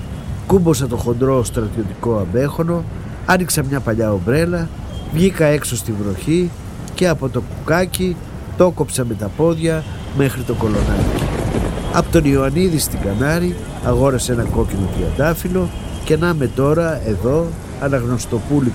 [0.48, 2.84] κούμποσα το χοντρό στρατιωτικό αμπέχονο,
[3.26, 4.70] άνοιξα μια παλιά ομπρέλα,
[5.14, 6.50] βγήκα έξω στη βροχή
[6.94, 8.16] και από το κουκάκι
[8.58, 9.84] το κόψα με τα πόδια
[10.18, 11.24] μέχρι το κολονάκι.
[11.94, 15.70] Από τον Ιωαννίδη στην Κανάρη αγόρασε ένα κόκκινο τριαντάφυλλο
[16.04, 17.48] και να με τώρα εδώ
[17.82, 18.74] Αναγνωστοπούλη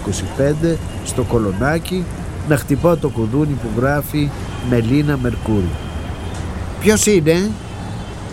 [0.62, 2.04] 25 στο κολονάκι
[2.48, 4.30] να χτυπάω το κουδούνι που γράφει
[4.70, 5.70] Μελίνα Μερκούρη.
[6.80, 7.50] Ποιος είναι;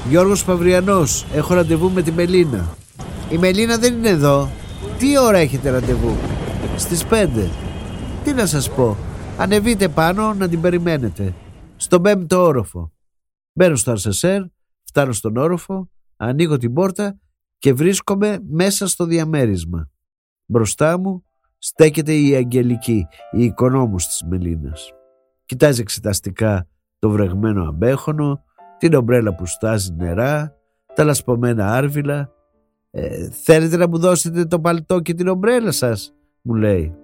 [0.08, 1.26] Γιώργος Παυριανός.
[1.34, 2.76] Έχω ραντεβού με τη Μελίνα.
[3.32, 4.50] Η Μελίνα δεν είναι εδώ.
[4.98, 6.16] Τι ώρα έχετε ραντεβού;
[6.78, 7.50] Στις 5.
[8.24, 8.98] Τι να σας πω.
[9.38, 11.34] Ανεβείτε πάνω να την περιμένετε.
[11.76, 12.92] Στον πέμπτο όροφο.
[13.54, 14.42] Μπαίνω στο αρσεσέρ,
[14.84, 17.20] φτάνω στον όροφο, ανοίγω την πόρτα
[17.58, 19.90] και βρίσκομαι μέσα στο διαμέρισμα.
[20.46, 21.24] Μπροστά μου
[21.58, 24.92] στέκεται η Αγγελική, η οικονόμους της Μελίνας.
[25.46, 26.68] Κοιτάζει εξεταστικά
[27.00, 28.44] το βρεγμένο αμπέχονο,
[28.80, 30.56] την ομπρέλα που στάζει νερά,
[30.96, 32.32] τα λασπωμένα άρβιλα.
[32.92, 36.96] Ε, «Θέλετε να μου δώσετε το παλτό και την ομπρέλα σας» μου λέει.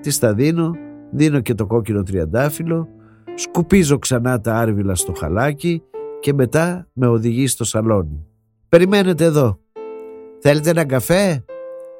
[0.00, 0.74] Τη τα δίνω,
[1.10, 2.88] δίνω και το κόκκινο τριαντάφυλλο,
[3.34, 5.82] σκουπίζω ξανά τα άρβιλα στο χαλάκι
[6.20, 8.26] και μετά με οδηγεί στο σαλόνι.
[8.68, 9.58] «Περιμένετε εδώ.
[10.40, 11.44] Θέλετε ένα καφέ»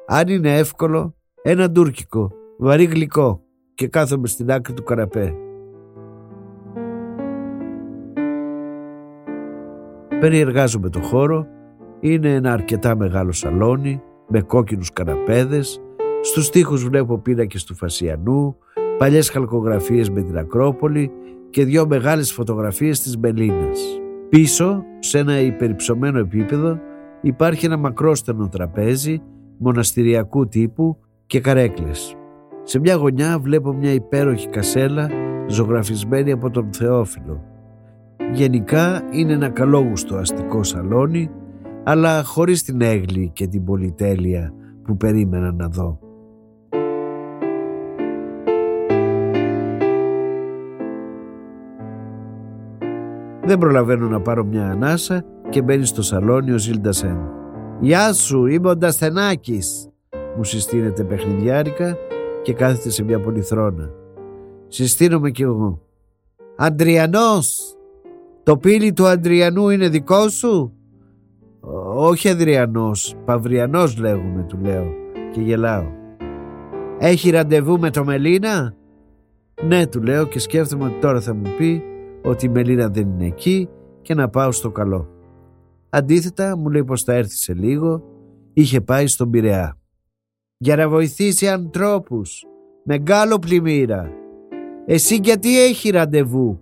[0.07, 3.41] Αν είναι εύκολο, ένα τουρκικό, βαρύ γλυκό
[3.73, 5.35] και κάθομαι στην άκρη του καραπέ.
[10.25, 11.47] Περιεργάζομαι το χώρο,
[11.99, 15.81] είναι ένα αρκετά μεγάλο σαλόνι με κόκκινους καναπέδες,
[16.21, 18.57] στους τοίχους βλέπω πίνακες του Φασιανού,
[18.97, 21.11] παλιές χαλκογραφίες με την Ακρόπολη
[21.49, 23.79] και δυο μεγάλες φωτογραφίες της Μπελίνας.
[24.29, 26.79] Πίσω, σε ένα υπερυψωμένο επίπεδο,
[27.21, 29.21] υπάρχει ένα μακρόστενο τραπέζι
[29.57, 32.15] μοναστηριακού τύπου και καρέκλες.
[32.63, 35.09] Σε μια γωνιά βλέπω μια υπέροχη κασέλα
[35.47, 37.54] ζωγραφισμένη από τον Θεόφιλο.
[38.33, 41.29] Γενικά είναι ένα καλόγουστο αστικό σαλόνι
[41.83, 45.99] αλλά χωρίς την έγλη και την πολυτέλεια που περίμενα να δω.
[53.45, 57.17] Δεν προλαβαίνω να πάρω μια ανάσα και μπαίνει στο σαλόνι ο Ζιλντασέν.
[57.79, 59.89] «Γεια σου, είμαι ο Ντασθενάκης»,
[60.37, 61.97] μου συστήνεται παιχνιδιάρικα
[62.41, 63.89] και κάθεται σε μια πολυθρόνα.
[64.67, 65.81] Συστήνομαι κι εγώ.
[66.55, 67.74] «Αντριανός,
[68.45, 70.73] το πύλι του Αντριανού είναι δικό σου»
[71.95, 74.93] «Όχι Αδριανός, Παυριανός λέγουμε» του λέω
[75.31, 75.85] και γελάω.
[76.99, 78.75] «Έχει ραντεβού με το Μελίνα»
[79.67, 81.83] «Ναι» του λέω και σκέφτομαι ότι τώρα θα μου πει
[82.23, 83.69] ότι η Μελίνα δεν είναι εκεί
[84.01, 85.09] και να πάω στο καλό.
[85.89, 88.03] Αντίθετα μου λέει πως θα έρθει σε λίγο,
[88.53, 89.77] είχε πάει στον Πειραιά.
[90.57, 92.45] Για να βοηθήσει ανθρώπους,
[92.83, 94.11] μεγάλο πλημμύρα.
[94.85, 96.59] Εσύ γιατί έχει ραντεβού;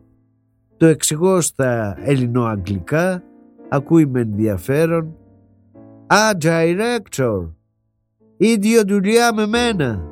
[0.83, 3.23] Το εξηγώ στα ελληνοαγγλικά,
[3.69, 5.15] ακούει με ενδιαφέρον.
[6.07, 7.51] Α, director,
[8.37, 10.05] ίδιο δουλειά με μένα.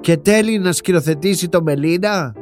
[0.00, 2.34] Και τέλει να σκηνοθετήσει το Μελίνα;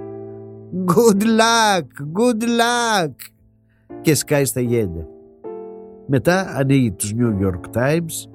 [0.87, 3.13] Good luck, good luck.
[4.01, 5.07] Και σκάει στα γέλια.
[6.07, 8.31] Μετά ανοίγει τους New York Times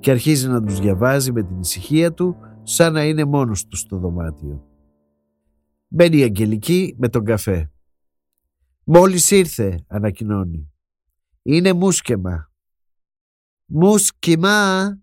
[0.00, 3.96] και αρχίζει να τους διαβάζει με την ησυχία του σαν να είναι μόνος τους στο
[3.96, 4.64] δωμάτιο.
[5.88, 7.70] Μπαίνει η Αγγελική με τον καφέ.
[8.84, 10.72] «Μόλις ήρθε», ανακοινώνει.
[11.42, 12.50] «Είναι μουσκεμα».
[13.66, 14.96] «Μουσκιμά»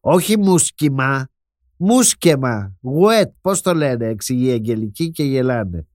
[0.00, 1.28] «Όχι μουσκιμά,
[1.76, 5.86] μουσκεμα, γουέτ, πώς το λένε», εξηγεί η Αγγελική και γελάνε.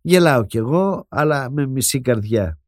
[0.00, 2.58] Γελάω κι εγώ, αλλά με μισή καρδιά.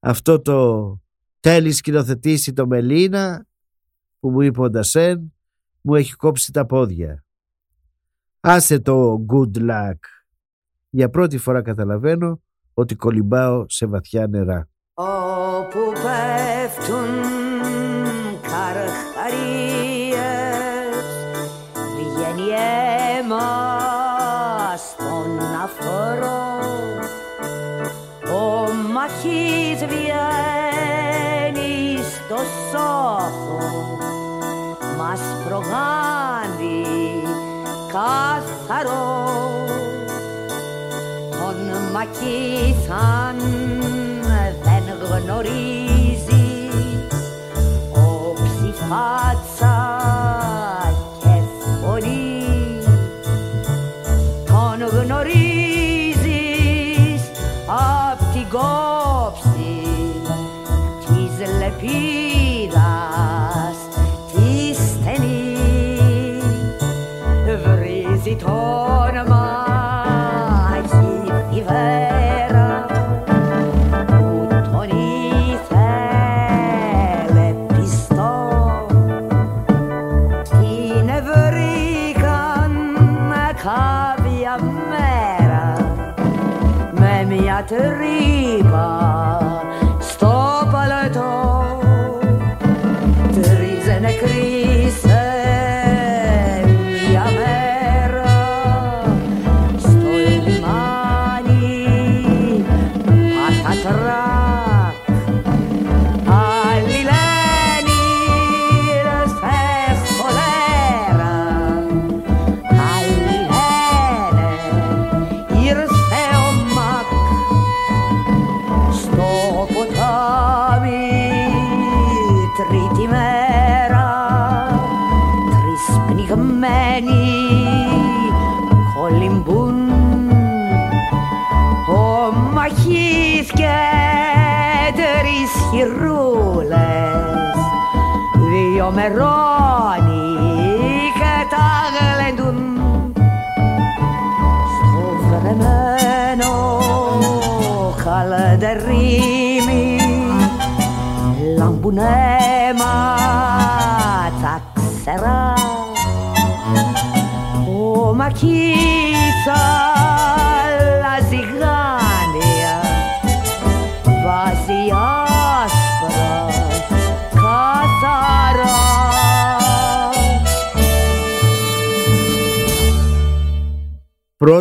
[0.00, 0.98] Αυτό το
[1.46, 3.46] Θέλει σκηνοθετήσει το Μελίνα
[4.20, 5.32] που μου είπε ο Ντασέν
[5.80, 7.24] μου έχει κόψει τα πόδια.
[8.40, 9.98] Άσε το good luck.
[10.90, 12.42] Για πρώτη φορά καταλαβαίνω
[12.74, 14.68] ότι κολυμπάω σε βαθιά νερά.
[14.94, 17.33] Όπου πέφτουν
[42.12, 43.53] τον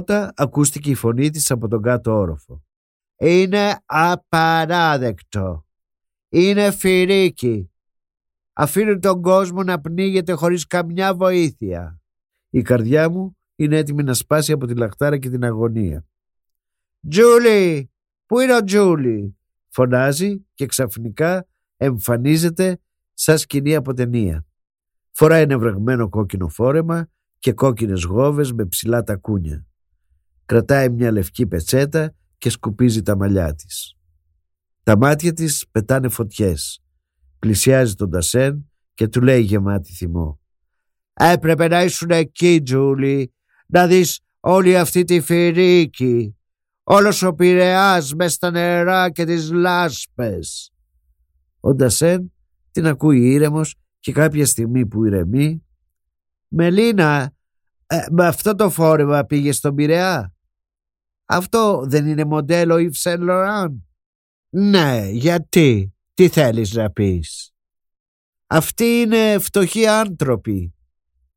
[0.04, 2.64] Πρώτα ακούστηκε η φωνή της από τον κάτω όροφο.
[3.18, 5.66] Είναι απαράδεκτο.
[6.30, 7.72] Είναι φυρίκι.
[8.54, 12.02] Αφήνει τον κόσμο να πνίγεται χωρίς καμιά βοήθεια.
[12.50, 16.06] Η καρδιά μου είναι έτοιμη να σπάσει από τη λαχτάρα και την αγωνία.
[17.10, 17.92] «Τζούλι!
[18.26, 19.38] Πού είναι ο Τζούλι;»
[19.70, 21.48] φωνάζει και ξαφνικά
[21.78, 22.80] εμφανίζεται
[23.14, 24.46] σαν σκηνή από ταινία.
[25.12, 27.08] Φοράει ένα βρεγμένο κόκκινο φόρεμα
[27.40, 29.68] και κόκκινες γόβες με ψηλά τακούνια.
[30.46, 33.96] Κρατάει μια λευκή πετσέτα και σκουπίζει τα μαλλιά της.
[34.84, 36.84] Τα μάτια της πετάνε φωτιές.
[37.40, 40.40] Πλησιάζει τον Τασέν και του λέει γεμάτη θυμό.
[41.14, 43.34] Έπρεπε να ήσουν εκεί, Τζούλι,
[43.68, 46.38] να δεις όλη αυτή τη φυρίκη.
[46.84, 50.72] Όλος ο Πειραιάς μες στα νερά και τις λάσπες.
[51.60, 52.34] Ο Ντασέν
[52.72, 55.66] την ακούει ήρεμος και κάποια στιγμή που ηρεμεί
[56.48, 57.33] «Μελίνα,
[57.94, 60.34] ε, με αυτό το φόρεμα πήγε στον Πειραιά;
[61.26, 63.74] Αυτό δεν είναι μοντέλο Yves Saint Laurent».
[64.50, 67.54] «Ναι, γιατί, τι θέλεις να πεις».
[68.48, 70.76] «Αυτοί είναι φτωχοί άνθρωποι.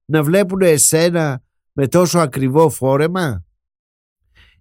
[0.05, 1.43] Να βλέπουν εσένα
[1.73, 3.45] με τόσο ακριβό φόρεμα».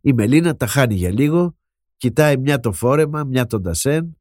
[0.02, 1.58] Η Μελίνα τα χάνει για λίγο,
[1.98, 4.18] κοιτάει μια το φόρεμα, μια τον Τασέν.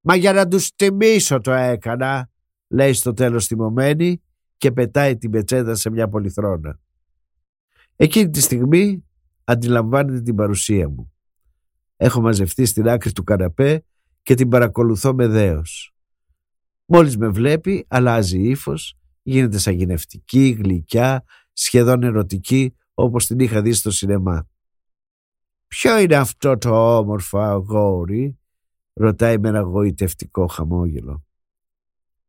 [0.00, 2.30] «Μα για να τους τιμήσω το έκανα»,
[2.68, 4.22] λέει στο τέλος θυμωμένη
[4.56, 6.78] και πετάει την πετσέτα σε μια πολυθρόνα.
[7.96, 9.04] Εκείνη τη στιγμή
[9.44, 11.12] αντιλαμβάνεται την παρουσία μου.
[11.96, 13.84] Έχω μαζευτεί στην άκρη του καναπέ
[14.22, 15.94] και την παρακολουθώ με δέος.
[16.86, 23.90] Μόλις με βλέπει αλλάζει ύφος, γίνεται σαγηνευτική, γλυκιά, σχεδόν ερωτική όπως την είχα δει στο
[23.90, 24.48] σινεμά.
[25.66, 28.38] «Ποιο είναι αυτό το όμορφο αγόρι»
[28.92, 31.24] ρωτάει με ένα γοητευτικό χαμόγελο.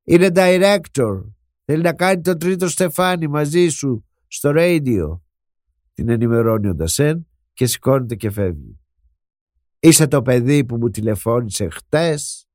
[0.04, 1.24] «Είναι director.
[1.66, 5.20] Θέλει να κάνει το τρίτο στεφάνι μαζί σου στο radio».
[5.96, 8.80] Την ενημερώνει ο Ντασέν και σηκώνεται και φεύγει.
[9.80, 12.48] «Είσαι το παιδί που μου τηλεφώνησε χτες»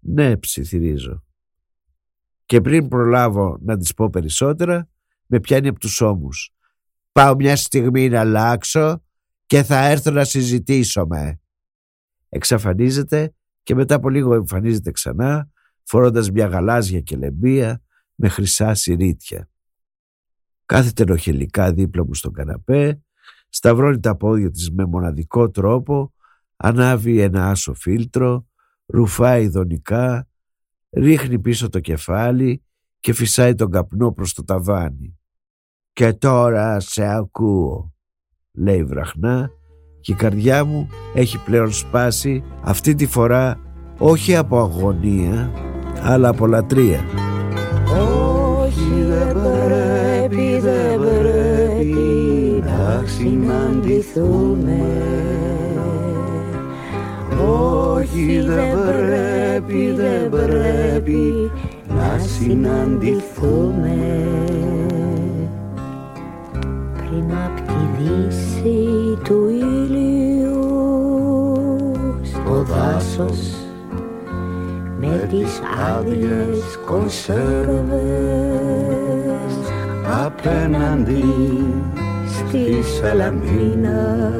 [0.00, 1.24] «Ναι» ψιθυρίζω.
[2.46, 4.88] Και πριν προλάβω να της πω περισσότερα
[5.26, 6.54] με πιάνει από τους ώμους.
[7.12, 9.04] Πάω μια στιγμή να αλλάξω
[9.46, 11.40] και θα έρθω να συζητήσουμε.
[12.28, 15.50] Εξαφανίζεται και μετά από λίγο εμφανίζεται ξανά
[15.82, 17.82] φορώντας μια γαλάζια κελεμπία
[18.14, 19.51] με χρυσά συρίτια.
[20.66, 23.02] Κάθεται νοχελικά δίπλα μου στον καναπέ,
[23.48, 26.12] σταυρώνει τα πόδια της με μοναδικό τρόπο,
[26.56, 28.46] ανάβει ένα άσο φίλτρο,
[28.86, 30.28] ρουφάει δονικά,
[30.90, 32.62] ρίχνει πίσω το κεφάλι
[33.00, 35.16] και φυσάει τον καπνό προς το ταβάνι.
[35.92, 37.94] «Και τώρα σε ακούω»,
[38.52, 39.50] λέει βραχνά
[40.00, 43.60] και η καρδιά μου έχει πλέον σπάσει αυτή τη φορά
[43.98, 45.50] όχι από αγωνία
[46.02, 47.00] αλλά από λατρεία.
[53.02, 54.80] Πρέπει να συναντηθούμε
[57.46, 61.50] Όχι δεν πρέπει, δεν πρέπει
[61.88, 63.96] να συναντηθούμε.
[66.96, 70.60] Πριν απ' τη δύση του ήλιου
[72.22, 73.54] στο δάσος
[75.00, 75.60] με τις
[75.96, 77.92] άδειες κονσέρβες
[80.24, 81.24] απέναντι
[82.32, 84.32] στη Σαλαμίνα.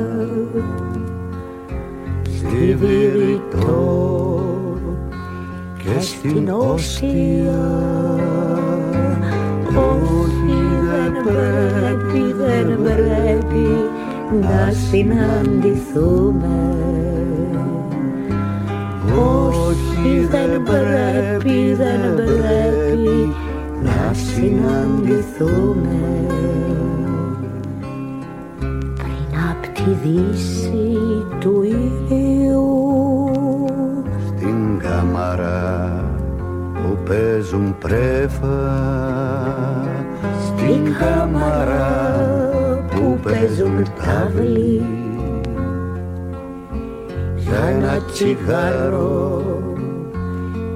[2.22, 4.12] Στη Βηρητό
[5.78, 7.64] και στην Όστια.
[9.66, 13.66] Όχι δεν πρέπει, δεν πρέπει
[14.40, 16.56] να συναντηθούμε.
[19.18, 23.34] Όχι δεν πρέπει, δεν πρέπει
[23.82, 26.00] να συναντηθούμε
[29.84, 30.98] τη δύση
[31.40, 32.90] του ήλιου.
[34.26, 36.04] Στην κάμαρα
[36.74, 38.60] που παίζουν πρέφα.
[40.46, 41.90] Στην κάμαρα
[42.90, 44.82] που παίζουν ταύλοι
[47.36, 49.42] για ένα τσιγάρο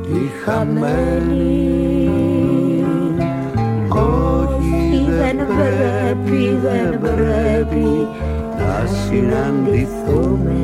[0.02, 1.74] η χαμένη.
[3.88, 8.06] Όχι δεν πρέπει, δεν πρέπει
[8.76, 10.54] να συναντηθούμε.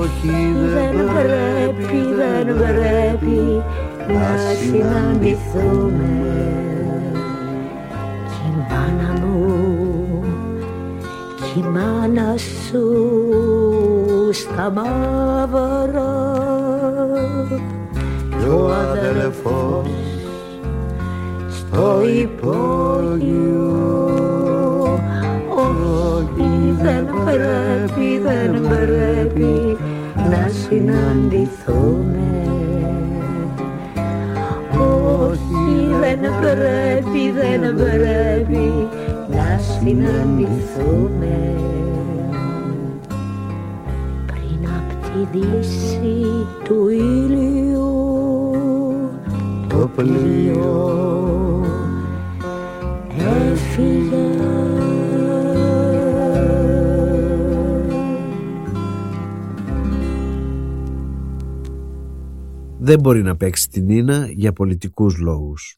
[0.00, 3.62] Όχι δεν πρέπει, δεν πρέπει
[4.08, 6.12] να συναντηθούμε.
[8.28, 10.24] Κι η μάνα μου
[11.36, 12.84] κι η μάνα σου
[14.32, 16.12] στα μαύρα
[18.28, 19.88] κι ο αδελφός
[21.48, 23.83] στο υπόγειο
[26.84, 29.76] δεν πρέπει, δεν πρέπει
[30.16, 32.18] να συναντηθούμε.
[34.72, 38.88] Όχι δεν πρέπει, δεν πρέπει
[39.30, 41.36] να συναντηθούμε.
[44.26, 46.26] Πριν απ' τη δύση
[46.64, 47.94] του ήλιου
[49.68, 50.92] το πλοίο
[53.16, 54.03] έφυγε
[62.84, 65.76] δεν μπορεί να παίξει την Νίνα για πολιτικούς λόγους.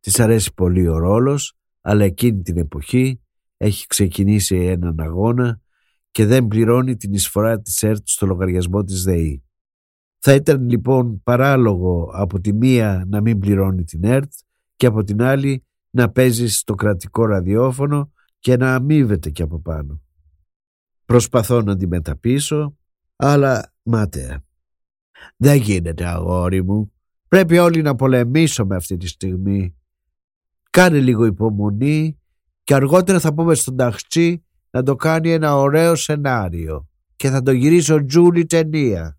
[0.00, 3.20] Της αρέσει πολύ ο ρόλος, αλλά εκείνη την εποχή
[3.56, 5.60] έχει ξεκινήσει έναν αγώνα
[6.10, 9.44] και δεν πληρώνει την εισφορά της ΕΡΤ στο λογαριασμό της ΔΕΗ.
[10.18, 14.32] Θα ήταν λοιπόν παράλογο από τη μία να μην πληρώνει την ΕΡΤ
[14.76, 20.02] και από την άλλη να παίζει στο κρατικό ραδιόφωνο και να αμείβεται και από πάνω.
[21.04, 22.76] Προσπαθώ να την μεταπίσω,
[23.16, 24.43] αλλά μάταια.
[25.36, 26.92] Δεν γίνεται αγόρι μου.
[27.28, 29.76] Πρέπει όλοι να πολεμήσουμε αυτή τη στιγμή.
[30.70, 32.18] Κάνε λίγο υπομονή
[32.64, 37.52] και αργότερα θα πούμε στον ταχτσί να το κάνει ένα ωραίο σενάριο και θα το
[37.52, 39.18] γυρίσω Τζούλη ταινία.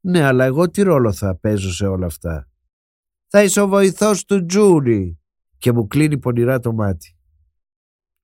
[0.00, 2.48] Ναι, αλλά εγώ τι ρόλο θα παίζω σε όλα αυτά;
[3.26, 5.20] Θα είσαι ο βοηθός του Τζούλη
[5.58, 7.16] και μου κλείνει πονηρά το μάτι.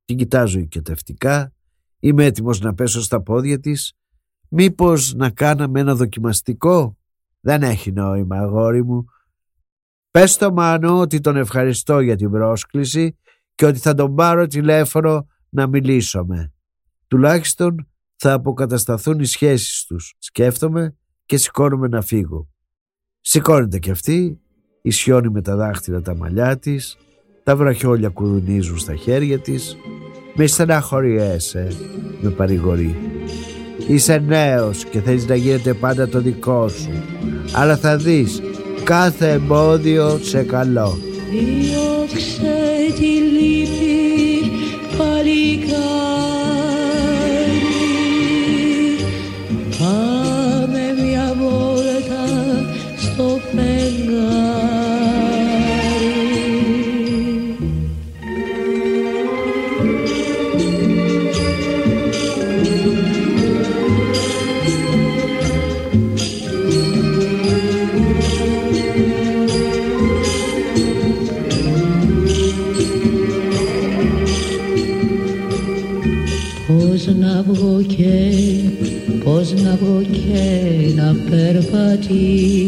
[0.04, 1.52] Την κοιτάζω οικετευτικά,
[1.98, 3.92] είμαι έτοιμος να πέσω στα πόδια της
[4.54, 6.98] Μήπως να κάναμε ένα δοκιμαστικό;
[7.40, 9.04] Δεν έχει νόημα αγόρι μου.
[10.10, 13.18] Πες στο Μάνο ότι τον ευχαριστώ για την πρόσκληση
[13.54, 16.52] και ότι θα τον πάρω τηλέφωνο να μιλήσουμε.
[17.06, 20.14] Τουλάχιστον θα αποκατασταθούν οι σχέσεις τους.
[20.18, 20.96] Σκέφτομαι
[21.26, 22.48] και σηκώνομαι να φύγω.
[23.20, 24.40] Σηκώνεται κι αυτή,
[24.82, 26.98] ισιώνει με τα δάχτυλα τα μαλλιά της,
[27.42, 29.76] τα βραχιόλια κουδουνίζουν στα χέρια της.
[30.34, 31.68] «Με στεναχωριέσαι»,
[32.20, 32.96] με παρηγορεί.
[33.86, 36.90] Είσαι νέος και θέλεις να γίνεται πάντα το δικό σου.
[37.52, 38.42] Αλλά θα δεις
[38.84, 40.98] κάθε εμπόδιο σε καλό.
[41.30, 44.50] Διώξε τη λύπη
[44.98, 46.31] παλικάρι
[79.72, 80.44] να βγω και
[80.96, 82.58] να περπατήσω.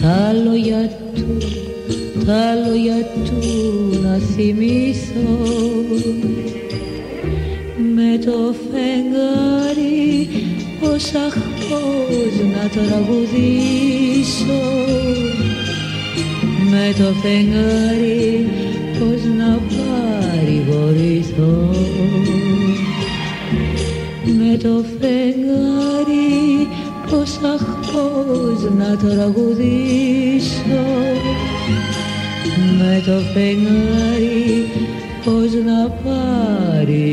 [0.00, 1.36] Τα λόγια του,
[2.26, 3.40] τα λόγια του
[4.02, 5.38] να θυμηθώ.
[7.94, 10.28] Με το φεγγάρι
[10.80, 11.34] πώς αχ
[11.68, 14.62] πώς να τραγουδήσω.
[16.70, 18.46] Με το φεγγάρι
[18.98, 21.54] πώς να παρηγορηθώ
[24.56, 26.68] με το φεγγάρι
[27.10, 30.84] πώς αχ πώς να τραγουδήσω.
[32.78, 34.68] Με το φεγγάρι
[35.24, 37.04] πώς να παρηγορηθώ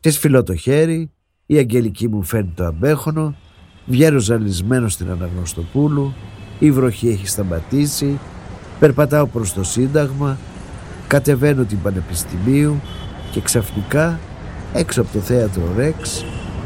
[0.00, 1.10] Της φιλώ το χέρι,
[1.46, 3.34] η αγγελική μου φέρνει το αμπέχονο,
[3.88, 6.14] βγαίνω ζαλισμένος στην Αναγνωστοπούλου,
[6.58, 8.18] η βροχή έχει σταματήσει,
[8.78, 10.38] περπατάω προς το Σύνταγμα,
[11.06, 12.80] κατεβαίνω την Πανεπιστημίου
[13.30, 14.18] και ξαφνικά
[14.72, 16.24] έξω από το θέατρο Ρεξ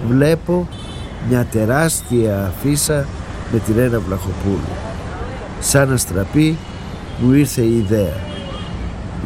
[0.09, 0.69] βλέπω
[1.29, 3.07] μια τεράστια αφίσα
[3.53, 4.77] με την Ρένα Βλαχοπούλου.
[5.61, 6.57] Σαν αστραπή
[7.19, 8.17] μου ήρθε η ιδέα.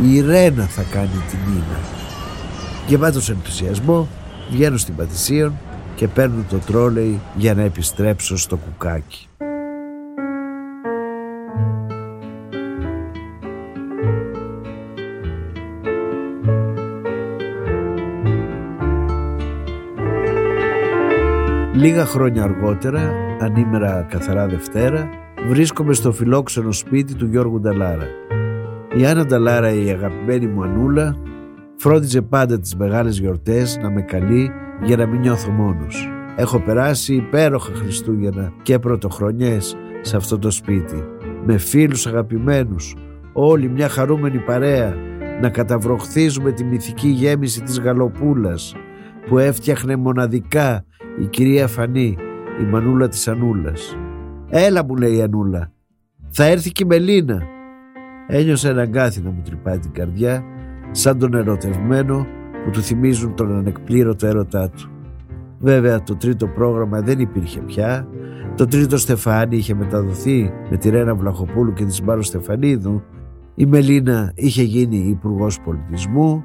[0.03, 1.80] Η Ρένα θα κάνει την Νίνα.
[2.86, 4.09] Γεμάτος ενθουσιασμό
[4.51, 5.53] βγαίνω στην Πατησίων
[5.97, 9.28] και παίρνω το τρόλεϊ για να επιστρέψω στο κουκάκι.
[21.74, 25.09] Λίγα χρόνια αργότερα, ανήμερα καθαρά Δευτέρα,
[25.49, 28.07] βρίσκομαι στο φιλόξενο σπίτι του Γιώργου Νταλάρα.
[28.97, 31.16] Η Άννα Νταλάρα, η αγαπημένη μου Ανούλα,
[31.76, 34.51] φρόντιζε πάντα τις μεγάλες γιορτές να με καλεί
[34.85, 36.09] για να μην νιώθω μόνος.
[36.37, 41.05] Έχω περάσει υπέροχα Χριστούγεννα και πρωτοχρονιές σε αυτό το σπίτι.
[41.45, 42.97] Με φίλους αγαπημένους,
[43.33, 44.95] όλοι μια χαρούμενη παρέα,
[45.41, 48.74] να καταβροχθίζουμε τη μυθική γέμιση της γαλοπούλας
[49.27, 50.85] που έφτιαχνε μοναδικά
[51.20, 52.16] η κυρία Φανή,
[52.61, 53.97] η μανούλα της Ανούλας.
[54.49, 55.72] «Έλα» μου λέει η Ανούλα,
[56.29, 57.43] «θα έρθει και η Μελίνα».
[58.27, 60.45] Ένιωσα ένα αγκάθι να μου τρυπάει την καρδιά
[60.91, 62.27] σαν τον ερωτευμένο
[62.66, 64.90] που του θυμίζουν τον ανεκπλήρωτο έρωτά του.
[65.58, 68.08] Βέβαια το τρίτο πρόγραμμα δεν υπήρχε πια.
[68.56, 73.02] Το τρίτο Στεφάνι είχε μεταδοθεί με τη Ρένα Βλαχοπούλου και της Σμπάρο Στεφανίδου.
[73.54, 76.44] Η Μελίνα είχε γίνει υπουργός πολιτισμού.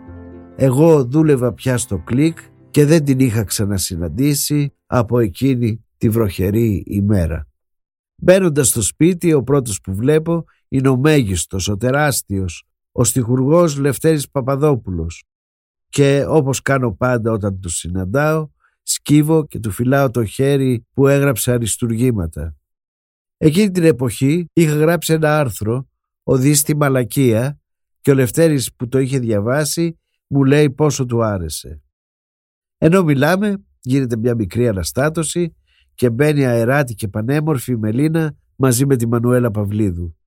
[0.56, 2.38] Εγώ δούλευα πια στο κλικ
[2.72, 7.48] και δεν την είχα ξανασυναντήσει από εκείνη τη βροχερή ημέρα.
[8.16, 14.30] Μπαίνοντας στο σπίτι ο πρώτος που βλέπω είναι ο μέγιστος, ο τεράστιος, ο στιχουργός Λευτέρης
[14.30, 15.26] Παπαδόπουλος
[15.92, 18.50] και όπως κάνω πάντα όταν του συναντάω
[18.82, 22.56] σκύβω και του φυλάω το χέρι που έγραψε αριστουργήματα.
[23.38, 25.90] Εκείνη την εποχή είχα γράψει ένα άρθρο
[26.24, 27.60] «Οδή στη Μαλακία»
[28.02, 31.82] και ο Λευτέρης που το είχε διαβάσει μου λέει πόσο του άρεσε.
[32.78, 35.56] Ενώ μιλάμε γίνεται μια μικρή αναστάτωση
[35.94, 40.18] και μπαίνει αεράτη και πανέμορφη η Μελίνα μαζί με τη Μανουέλα Παυλίδου.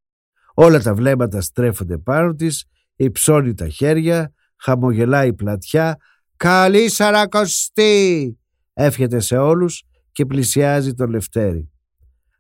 [0.55, 2.65] Όλα τα βλέμματα στρέφονται πάνω της,
[2.97, 4.33] υψώνει τα χέρια,
[4.65, 5.97] χαμογελάει η πλατιά
[6.37, 8.39] «Καλή Σαρακοστή!»
[8.73, 11.71] Εύχεται σε όλους και πλησιάζει τον Λευτέρη.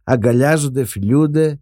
[0.05, 1.59] Αγκαλιάζονται, φιλιούνται.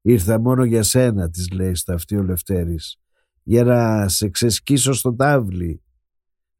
[0.00, 2.96] «Ήρθα μόνο για σένα», της λέει στ' αυτί ο Λευτέρης,
[3.42, 5.82] «για να σε ξεσκίσω στο τάβλι».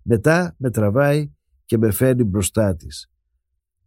[0.02, 1.32] Μετά με τραβάει
[1.64, 3.10] και με φέρνει μπροστά της.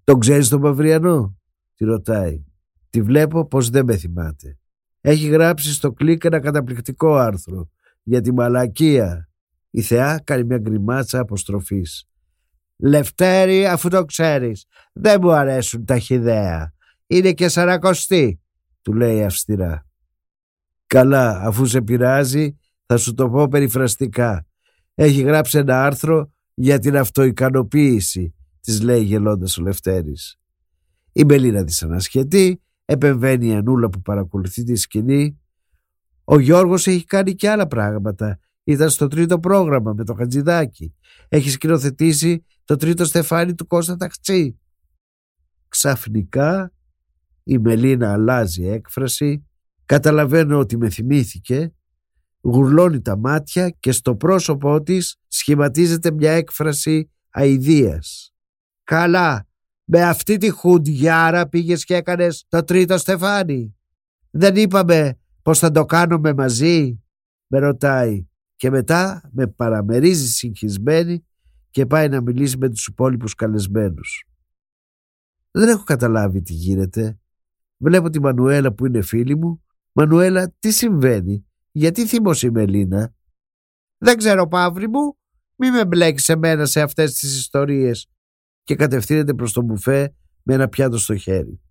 [0.04, 1.38] «Τον ξέρεις τον Παυριανό»
[1.76, 2.46] τη ρωτάει.
[2.90, 4.58] Τη βλέπω πως δεν με θυμάται.
[5.02, 7.70] Έχει γράψει στο κλικ ένα καταπληκτικό άρθρο
[8.04, 9.31] για τη μαλακία.
[9.72, 12.06] Η θεά κάνει μια γκριμάτσα αποστροφής.
[12.78, 16.74] Λευτέρη αφού το ξέρεις, δεν μου αρέσουν τα χιδέα.
[17.08, 18.42] Είναι και σαρακοστή,
[18.82, 19.86] του λέει αυστηρά.
[20.88, 24.46] Καλά, αφού σε πειράζει, θα σου το πω περιφραστικά.
[24.94, 30.40] Έχει γράψει ένα άρθρο για την αυτοικανοποίηση, της λέει γελώντας ο Λευτέρης.
[31.12, 35.42] Η Μπελίνα της ανασχετεί, επεμβαίνει η Ανούλα που παρακολουθεί τη σκηνή.
[36.24, 40.96] Ο Γιώργος έχει κάνει και άλλα πράγματα Ήταν στο τρίτο πρόγραμμα με το Χατζηδάκι.
[41.28, 44.60] Έχει σκηνοθετήσει το τρίτο στεφάνι του Κώστα Ταξί.
[45.68, 46.74] Ξαφνικά
[47.44, 49.48] η Μελίνα αλλάζει έκφραση,
[49.86, 51.74] καταλαβαίνω ότι με θυμήθηκε,
[52.42, 58.34] γουρλώνει τα μάτια και στο πρόσωπό της σχηματίζεται μια έκφραση αηδίας.
[58.84, 59.48] Καλά,
[59.84, 63.76] με αυτή τη χουντιάρα πήγες και έκανες το τρίτο στεφάνι.
[64.30, 67.04] Δεν είπαμε πως θα το κάνουμε μαζί,
[67.48, 68.30] με ρωτάει
[68.62, 71.26] και μετά με παραμερίζει συγχυσμένη
[71.70, 74.26] και πάει να μιλήσει με τους υπόλοιπους καλεσμένους.
[75.52, 77.20] Δεν έχω καταλάβει τι γίνεται.
[77.78, 79.64] Βλέπω τη Μανουέλα που είναι φίλη μου.
[79.92, 83.14] Μανουέλα, τι συμβαίνει, γιατί θύμωσε η Μελίνα;
[83.98, 85.18] Δεν ξέρω Παύρη μου,
[85.56, 88.10] μη με μπλέκεις εμένα σε αυτές τις ιστορίες
[88.64, 91.62] και κατευθύνεται προς το μπουφέ με ένα πιάτο στο χέρι.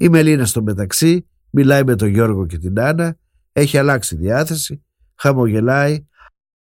[0.00, 3.16] Η Μελίνα στο μεταξύ μιλάει με τον Γιώργο και την Άννα,
[3.52, 4.84] έχει αλλάξει διάθεση,
[5.14, 6.06] χαμογελάει.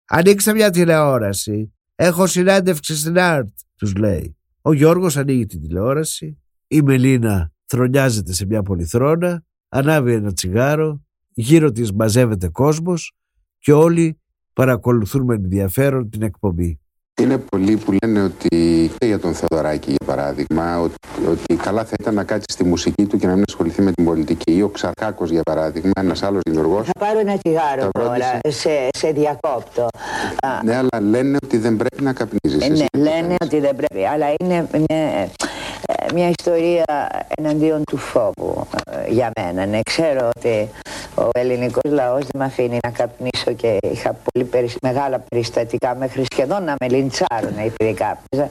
[0.05, 1.73] Ανοίξτε μια τηλεόραση.
[1.95, 4.37] Έχω συνέντευξη στην ΑΡΤ, τους λέει.
[4.61, 6.41] Ο Γιώργος ανοίγει την τηλεόραση.
[6.67, 13.15] Η Μελίνα θρονιάζεται σε μια πολυθρόνα, ανάβει ένα τσιγάρο, γύρω της μαζεύεται κόσμος
[13.57, 14.19] και όλοι
[14.53, 16.79] παρακολουθούν με ενδιαφέρον την εκπομπή.
[17.20, 20.95] Είναι πολλοί που λένε ότι για τον Θεοδωράκη, για παράδειγμα, ότι,
[21.30, 24.05] ότι καλά θα ήταν να κάτσει στη μουσική του και να μην ασχοληθεί με την
[24.05, 24.55] πολιτική.
[24.55, 26.86] Ή ο Ξαρκάκο, για παράδειγμα, ένας άλλος δημιουργός.
[26.86, 29.88] Θα πάρω ένα τσιγάρο τώρα, σε, σε διακόπτω.
[30.63, 32.63] Ναι, αλλά λένε ότι δεν πρέπει να καπνίζεις.
[32.63, 35.30] Ε, ναι, λένε ότι δεν πρέπει, αλλά είναι μια,
[36.13, 36.86] μια ιστορία
[37.38, 39.65] εναντίον του φόβου ε, για μένα.
[39.65, 40.70] Ναι, ξέρω ότι
[41.20, 46.63] ο ελληνικός λαός δεν με αφήνει να καπνίσω και είχα πολύ μεγάλα περιστατικά μέχρι σχεδόν
[46.63, 48.49] να με λιντσάρουν επειδή κάπνιζα.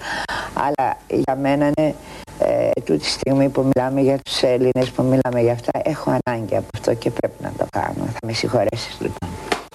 [0.55, 1.95] Αλλά για μένα είναι
[2.39, 6.66] ε, τούτη στιγμή που μιλάμε για τους Έλληνες, που μιλάμε για αυτά, έχω ανάγκη από
[6.75, 8.07] αυτό και πρέπει να το κάνω.
[8.12, 9.29] Θα με συγχωρέσεις λοιπόν.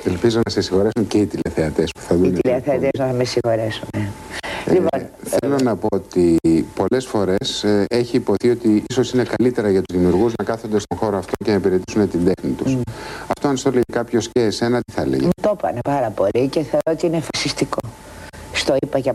[0.06, 2.26] Ελπίζω να σε συγχωρέσουν και οι τηλεθεατές που θα δουν.
[2.26, 4.10] Οι τηλεθεατές να με συγχωρέσουν, ναι.
[4.66, 6.39] Λοιπόν, ε, θέλω να πω ότι
[6.76, 10.97] πολλές φορές ε, έχει υποθεί ότι ίσως είναι καλύτερα για τους δημιουργούς να κάθονται στον
[10.97, 12.78] χώρο αυτό και να υπηρετήσουν την τέχνη τους.
[13.28, 15.28] Αυτό, αν στο λέει κάποιος και εσένα, τι θα έλεγε.
[15.41, 17.78] Το είπανε πάρα πολύ και θεωρώ ότι είναι φασιστικό.
[18.53, 19.14] Στο είπα και,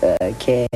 [0.00, 0.66] ε, και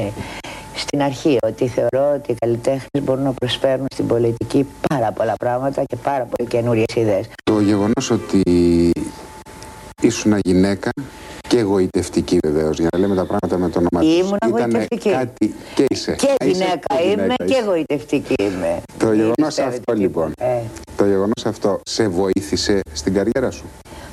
[0.75, 5.85] στην αρχή ότι θεωρώ ότι οι καλλιτέχνες μπορούν να προσφέρουν στην πολιτική πάρα πολλά πράγματα
[5.85, 7.27] και πάρα πολύ καινούριες ιδέες.
[7.45, 8.43] Το γεγονός ότι
[10.03, 10.91] ήσουν γυναίκα
[11.49, 14.19] και εγωιτευτική βεβαίως, για να λέμε τα πράγματα με το όνομα του.
[14.19, 15.11] Ήμουν εγωιτευτική.
[15.11, 16.15] Κάτι και είσαι.
[16.15, 18.83] Και γυναίκα είμαι και εγωιτευτική είμαι.
[18.99, 20.33] Το γεγονός αυτό λοιπόν.
[20.39, 20.61] Ε.
[20.97, 23.65] Το γεγονός αυτό σε βοήθησε στην καριέρα σου;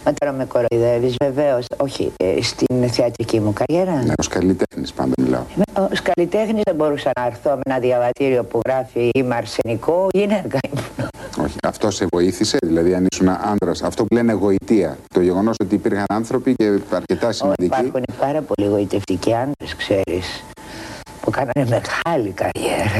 [0.05, 1.65] Μα τώρα με κοροϊδεύεις, βεβαίως.
[1.77, 4.03] Όχι, ε, στην θεατρική μου καριέρα.
[4.03, 5.43] Ναι, ως καλλιτέχνης πάντα μιλάω.
[5.73, 11.02] Ω καλλιτέχνης δεν μπορούσα να έρθω με ένα διαβατήριο που γράφει Είμαι αρσενικό, γυναίκα ήμουν.
[11.37, 11.55] Όχι.
[11.63, 13.71] Αυτό σε βοήθησε, δηλαδή αν ήσουν άντρα.
[13.83, 14.97] Αυτό που λένε γοητεία.
[15.13, 17.65] Το γεγονός ότι υπήρχαν άνθρωποι και αρκετά σημαντικοί.
[17.65, 20.43] Υπάρχουν πάρα πολλοί γοητευτικοί άντρε, ξέρεις,
[21.21, 22.99] που κάνανε μεγάλη καριέρα.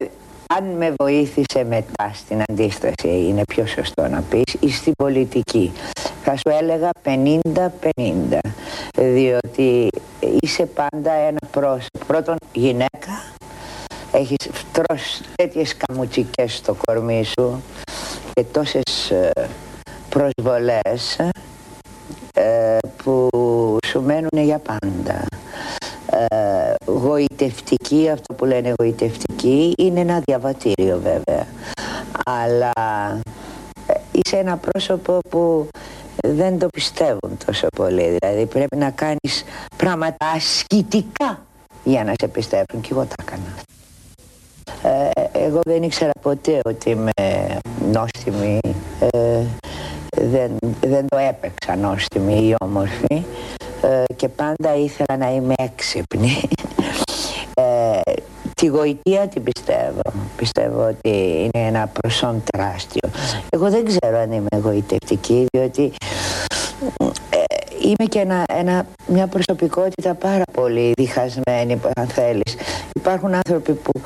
[0.00, 0.06] Ε,
[0.54, 5.72] αν με βοήθησε μετά στην αντίσταση, είναι πιο σωστό να πεις, ή στην πολιτική.
[6.24, 8.38] Θα σου έλεγα 50-50,
[8.94, 9.88] διότι
[10.40, 12.04] είσαι πάντα ένα πρόσωπο.
[12.06, 13.29] Πρώτον, γυναίκα,
[14.12, 14.36] έχεις
[14.72, 17.62] τρώσει τέτοιες καμουτσικές στο κορμί σου
[18.32, 19.30] και τόσες ε,
[20.08, 21.18] προσβολές
[22.34, 23.28] ε, που
[23.86, 25.24] σου μένουν για πάντα.
[26.10, 31.46] Ε, γοητευτική, αυτό που λένε γοητευτική, είναι ένα διαβατήριο βέβαια.
[32.26, 32.70] Αλλά
[33.86, 35.68] ε, είσαι ένα πρόσωπο που
[36.22, 38.16] δεν το πιστεύουν τόσο πολύ.
[38.20, 39.44] Δηλαδή πρέπει να κάνεις
[39.76, 41.44] πράγματα ασκητικά
[41.84, 42.80] για να σε πιστεύουν.
[42.80, 43.54] Και εγώ τα έκανα.
[44.82, 47.10] Ε, εγώ δεν ήξερα ποτέ ότι είμαι
[47.92, 48.58] νόστιμη.
[49.12, 49.42] Ε,
[50.16, 50.50] δεν,
[50.80, 53.24] δεν το έπαιξα νόστιμη ή όμορφη
[53.82, 56.40] ε, και πάντα ήθελα να είμαι έξυπνη.
[57.54, 58.00] Ε,
[58.54, 60.00] τη γοητεία την πιστεύω.
[60.36, 61.10] Πιστεύω ότι
[61.40, 63.10] είναι ένα προσόν τεράστιο.
[63.50, 65.92] Εγώ δεν ξέρω αν είμαι γοητευτική, διότι
[67.30, 67.38] ε,
[67.82, 72.56] είμαι και ένα, ένα, μια προσωπικότητα πάρα πολύ διχασμένη, αν θέλεις.
[72.92, 74.00] Υπάρχουν άνθρωποι που,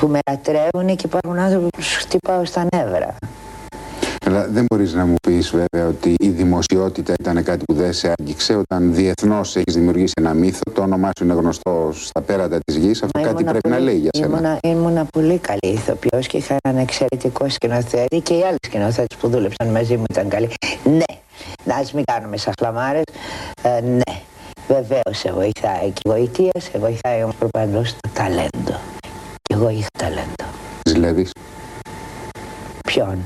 [0.00, 3.16] που με λατρεύουν και υπάρχουν άνθρωποι που σου χτυπάω στα νεύρα.
[4.26, 8.12] Αλλά δεν μπορείς να μου πεις βέβαια ότι η δημοσιότητα ήταν κάτι που δεν σε
[8.18, 12.76] άγγιξε όταν διεθνώς έχεις δημιουργήσει ένα μύθο, το όνομά σου είναι γνωστό στα πέρατα της
[12.76, 13.02] γης.
[13.02, 14.26] Αυτό κάτι πρέπει πολύ, να λέει για σένα.
[14.26, 19.28] Ήμουνα, ήμουνα πολύ καλή ηθοποιός και είχα έναν εξαιρετικό σκηνοθέτη και οι άλλοι σκηνοθέτες που
[19.28, 20.48] δούλεψαν μαζί μου ήταν καλοί.
[20.84, 21.14] Ναι,
[21.64, 23.00] να μην κάνουμε σαχλαμάρε.
[23.62, 24.14] Ε, ναι,
[24.68, 28.99] βεβαίως σε βοηθάει και η γοητεία, σε βοηθάει όμω προπαντό το ταλέντο.
[29.60, 30.44] Και εγώ είχα ταλέντο.
[30.84, 31.30] Ζηλεύεις;
[32.86, 33.18] Ποιον;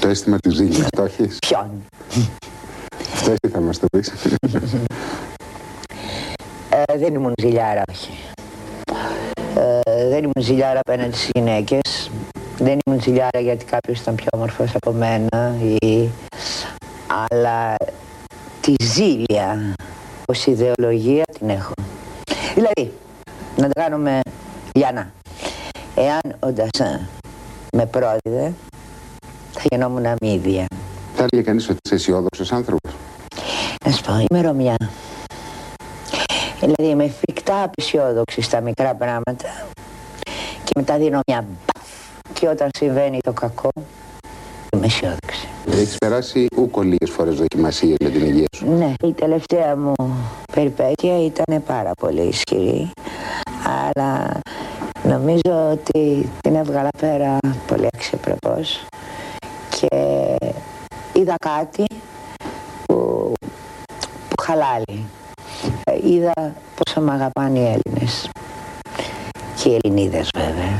[0.00, 1.70] Το αίσθημα τη ζήλια, το έχεις; Ποιον;
[3.12, 4.12] Αυτό εσύ θα μας το πεις.
[6.70, 8.10] Ε, δεν ήμουν ζηλιάρα, όχι.
[9.56, 12.10] Ε, δεν ήμουν ζηλιάρα απέναντι στις γυναίκες.
[12.58, 15.54] Δεν ήμουν ζηλιάρα γιατί κάποιος ήταν πιο όμορφος από μένα.
[15.80, 16.08] Ή...
[17.30, 17.74] Αλλά
[18.60, 19.74] τη ζήλια
[20.26, 21.72] ως ιδεολογία την έχω.
[22.54, 22.92] Δηλαδή,
[23.56, 24.20] να το κάνουμε
[24.74, 25.12] Λιανά.
[26.00, 27.08] Εάν ο Ντασάν
[27.72, 28.52] με πρόδιδε,
[29.52, 30.66] θα γινόμουν αμύδια.
[31.14, 32.92] Θα έλεγε κανείς ότι είσαι αισιόδοξος άνθρωπος.
[33.84, 34.76] Να σου πω, είμαι Ρωμιά.
[36.60, 39.66] Δηλαδή είμαι φρικτά απεσιόδοξη στα μικρά πράγματα
[40.64, 41.88] και μετά δίνω μια μπαφ
[42.32, 43.68] και όταν συμβαίνει το κακό
[44.72, 45.48] είμαι αισιόδοξη.
[45.70, 48.70] Έχει περάσει ούκο λίγες φορές δοκιμασίε για την υγεία σου.
[48.70, 49.94] Ναι, η τελευταία μου
[50.54, 52.90] περιπέτεια ήταν πάρα πολύ ισχυρή
[53.64, 54.40] αλλά
[55.10, 58.84] νομίζω ότι την έβγαλα πέρα πολύ αξιοπρεπώς
[59.70, 59.88] και
[61.12, 61.84] είδα κάτι
[62.86, 63.32] που,
[64.28, 65.04] που χαλάει.
[65.84, 66.32] Ε, είδα
[66.74, 68.30] πόσο με αγαπάνε οι Έλληνες
[69.62, 70.78] και οι Ελληνίδες βέβαια.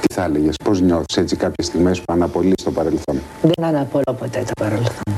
[0.00, 4.42] Τι θα έλεγες, πώς νιώθεις έτσι κάποιες στιγμές που αναπολύεις το παρελθόν; Δεν αναπολώ ποτέ
[4.46, 5.14] το παρελθόν.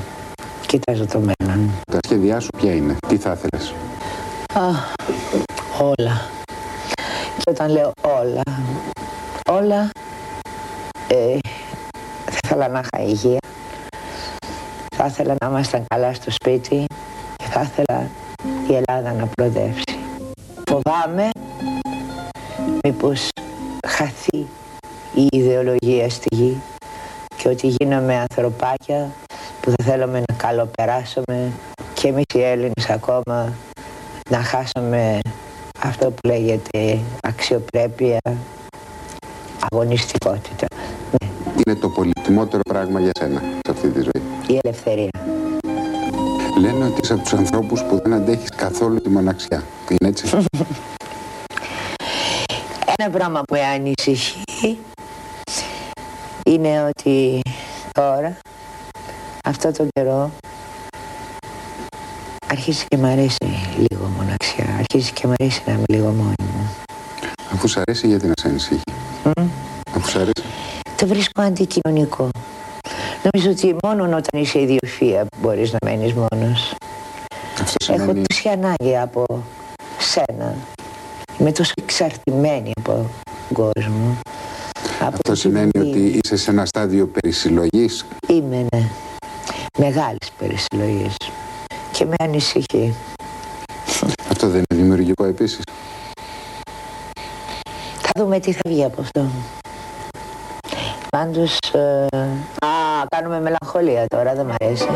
[0.67, 1.71] Κοιτάζω το μέλλον.
[1.93, 3.75] Τα σχέδιά σου ποια είναι, τι θα ήθελες;
[5.81, 6.40] όλα.
[7.51, 8.43] Και όταν λέω όλα,
[9.51, 9.91] όλα
[11.09, 11.39] ε,
[12.25, 13.39] θα ήθελα να είχα υγεία.
[14.97, 16.85] Θα ήθελα να ήμασταν καλά στο σπίτι
[17.37, 18.09] και θα ήθελα
[18.69, 19.99] η Ελλάδα να προοδεύσει.
[20.71, 21.29] Φοβάμαι
[22.85, 23.29] μήπως
[23.87, 24.47] χαθεί
[25.15, 26.61] η ιδεολογία στη γη
[27.37, 29.11] και ότι γίνομαι ανθρωπάκια
[29.61, 31.53] που θα θέλουμε να καλοπεράσουμε
[31.95, 33.53] και εμείς οι Έλληνες ακόμα
[34.31, 35.19] να χάσουμε
[35.83, 38.19] αυτό που λέγεται αξιοπρέπεια,
[39.71, 40.67] αγωνιστικότητα.
[41.11, 41.29] Ναι.
[41.67, 44.23] Είναι το πολυτιμότερο πράγμα για σένα σε αυτή τη ζωή.
[44.47, 45.11] Η ελευθερία.
[46.61, 49.63] Λένε ότι είσαι από τους ανθρώπους που δεν αντέχεις καθόλου τη μοναξιά.
[49.89, 50.27] Είναι έτσι;
[52.97, 54.79] Ένα πράγμα που ανησυχεί
[56.45, 57.41] είναι ότι
[57.93, 58.37] τώρα,
[59.45, 60.31] αυτό τον καιρό,
[62.51, 63.37] αρχίζει και μ' αρέσει
[63.77, 64.00] λίγο
[64.61, 64.77] μοναξιά.
[64.79, 66.71] Αρχίζει και μ' αρέσει να είμαι λίγο μόνη μου.
[67.53, 68.81] Αφού σ' αρέσει, γιατί να σε ανησύχει.
[69.25, 69.45] Mm.
[69.97, 70.43] Αφού σ' αρέσει.
[70.97, 72.29] Το βρίσκω αντικοινωνικό.
[73.33, 76.75] Νομίζω ότι μόνο όταν είσαι ιδιοφία μπορείς να μένεις μόνος.
[77.61, 78.03] Αυτό σημαίνει...
[78.03, 79.25] Έχω τόση ανάγκη από
[79.99, 80.55] σένα.
[81.39, 83.07] Είμαι τόσο εξαρτημένη από τον
[83.53, 84.19] κόσμο.
[85.01, 88.07] Αυτό σημαίνει ότι είσαι σε ένα στάδιο περισυλλογής.
[88.29, 88.89] Είμαι, ναι.
[89.79, 91.17] Μεγάλης περισυλλογής.
[91.93, 92.95] Και με ανησυχεί.
[94.31, 95.63] Αυτό δεν είναι δημιουργικό επίσης.
[98.03, 99.31] Θα δούμε τι θα βγει από αυτό.
[101.11, 102.07] Πάντως, ε,
[102.67, 102.69] α,
[103.09, 104.87] κάνουμε μελαγχολία τώρα, δεν μ' αρέσει.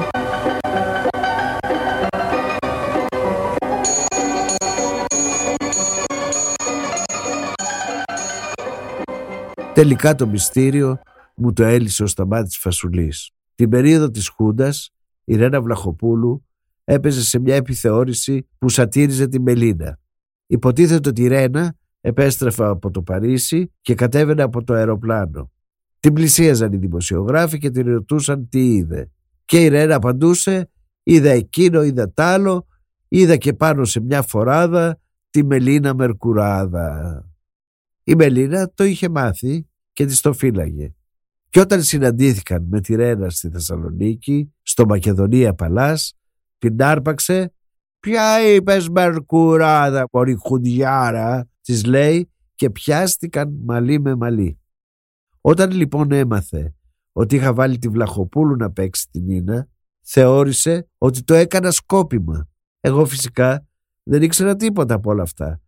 [9.75, 10.99] Τελικά το μυστήριο
[11.35, 13.31] μου το έλυσε ο Σταμάτης Φασουλής.
[13.55, 14.91] Την περίοδο της Χούντας,
[15.25, 16.45] η Ρένα Βλαχοπούλου
[16.85, 19.99] έπαιζε σε μια επιθεώρηση που σατήριζε την Μελίνα.
[20.47, 25.53] Υποτίθεται ότι η Ρένα επέστρεφε από το Παρίσι και κατέβαινε από το αεροπλάνο.
[26.01, 29.11] Την πλησίαζαν οι δημοσιογράφοι και την ρωτούσαν τι είδε.
[29.45, 30.71] Και η Ρένα απαντούσε
[31.03, 32.67] είδα εκείνο, είδα τ' άλλο,
[33.09, 37.25] είδα και πάνω σε μια φοράδα τη Μελίνα Μερκουράδα.
[38.05, 40.95] Η Μελίνα το είχε μάθει και της το φύλαγε.
[41.51, 46.15] Και όταν συναντήθηκαν με τη Ρένα στη Θεσσαλονίκη, στο Μακεδονία Παλάς,
[46.71, 47.53] την άρπαξε
[48.01, 54.59] «Ποια είπες Μερκουράδα, μωρή χουντιάρα» της λέει και πιάστηκαν μαλλί με μαλλί.
[55.41, 56.75] Όταν λοιπόν έμαθε
[57.13, 59.69] ότι είχα βάλει τη Βλαχοπούλου να παίξει την Ίνα,
[60.01, 62.49] θεώρησε ότι το έκανα σκόπιμα.
[62.81, 63.67] Εγώ φυσικά
[64.03, 65.61] δεν ήξερα τίποτα από όλα αυτά.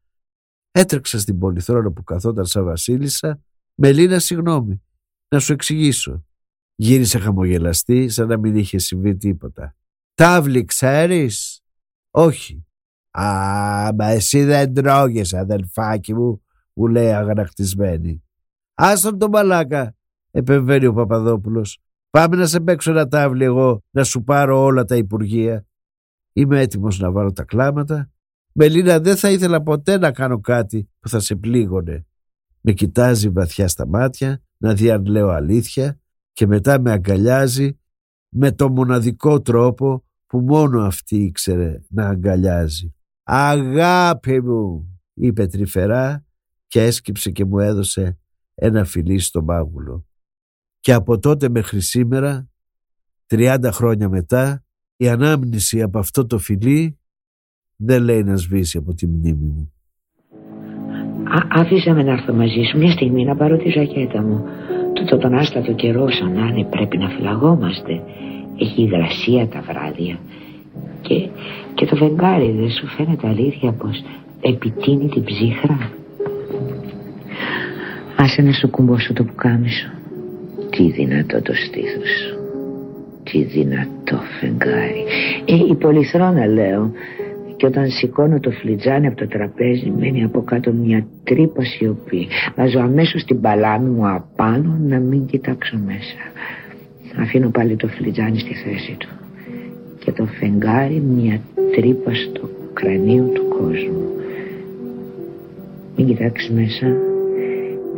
[0.71, 3.43] Έτρεξα στην πολυθρόνα που καθόταν σαν βασίλισσα.
[3.75, 4.83] Μελίνα, συγγνώμη,
[5.29, 6.25] να σου εξηγήσω.
[6.75, 9.76] Γύρισε χαμογελαστή σαν να μην είχε συμβεί τίποτα.
[10.17, 11.61] Τάβλη ξέρεις;
[12.11, 12.67] Όχι.
[13.11, 13.25] Α,
[13.95, 16.43] μα εσύ δεν τρώγες αδελφάκι μου,
[16.73, 18.25] μου λέει αγανακτισμένη.
[18.75, 19.97] Άστον τον μαλάκα,
[20.31, 21.79] επεμβαίνει ο Παπαδόπουλος.
[22.11, 25.67] Πάμε να σε παίξω ένα τάβλι εγώ, να σου πάρω όλα τα υπουργεία.
[26.33, 28.11] Είμαι έτοιμος να βάλω τα κλάματα.
[28.53, 32.07] Μελίνα δεν θα ήθελα ποτέ να κάνω κάτι που θα σε πλήγωνε.
[32.61, 36.01] Με κοιτάζει βαθιά στα μάτια, να δει αν λέω αλήθεια
[36.33, 37.79] και μετά με αγκαλιάζει
[38.29, 42.95] με το μοναδικό τρόπο που μόνο αυτή ήξερε να αγκαλιάζει.
[43.23, 46.25] «Αγάπη μου», είπε τρυφερά
[46.67, 48.19] και έσκυψε και μου έδωσε
[48.55, 50.05] ένα φιλί στο μάγουλο.
[50.81, 52.49] Και από τότε μέχρι σήμερα,
[53.27, 54.65] 30 χρόνια μετά,
[54.97, 56.99] η ανάμνηση από αυτό το φιλί
[57.77, 59.73] δεν λέει να σβήσει από τη μνήμη μου.
[61.25, 64.45] Α, άφησα με να έρθω μαζί σου μια στιγμή να πάρω τη ζακέτα μου.
[64.93, 68.03] Τούτο τον άστατο καιρό σαν να είναι πρέπει να φυλαγόμαστε.
[68.59, 70.19] Έχει υγρασία τα βράδια.
[71.01, 71.29] Και,
[71.75, 74.05] και το βεγγάρι δεν σου φαίνεται αλήθεια πως
[74.41, 75.91] επιτείνει την ψύχρα;
[78.17, 79.89] Άσε να σου κουμπώσω το πουκάμισο.
[80.71, 82.37] Τι δυνατό το στήθος σου.
[83.23, 85.05] Τι δυνατό φεγγάρι.
[85.45, 86.91] Ε, η πολυθρόνα λέω.
[87.57, 92.29] Και όταν σηκώνω το φλιτζάνι από το τραπέζι μένει από κάτω μια τρύπα σιωπή.
[92.57, 96.17] Βάζω αμέσως την παλάμη μου απάνω να μην κοιτάξω μέσα.
[97.19, 99.09] Αφήνω πάλι το φλιτζάνι στη θέση του.
[99.99, 101.41] Και το φεγγάρι μια
[101.77, 104.05] τρύπα στο κρανίο του κόσμου.
[105.97, 106.87] Μην κοιτάξεις μέσα.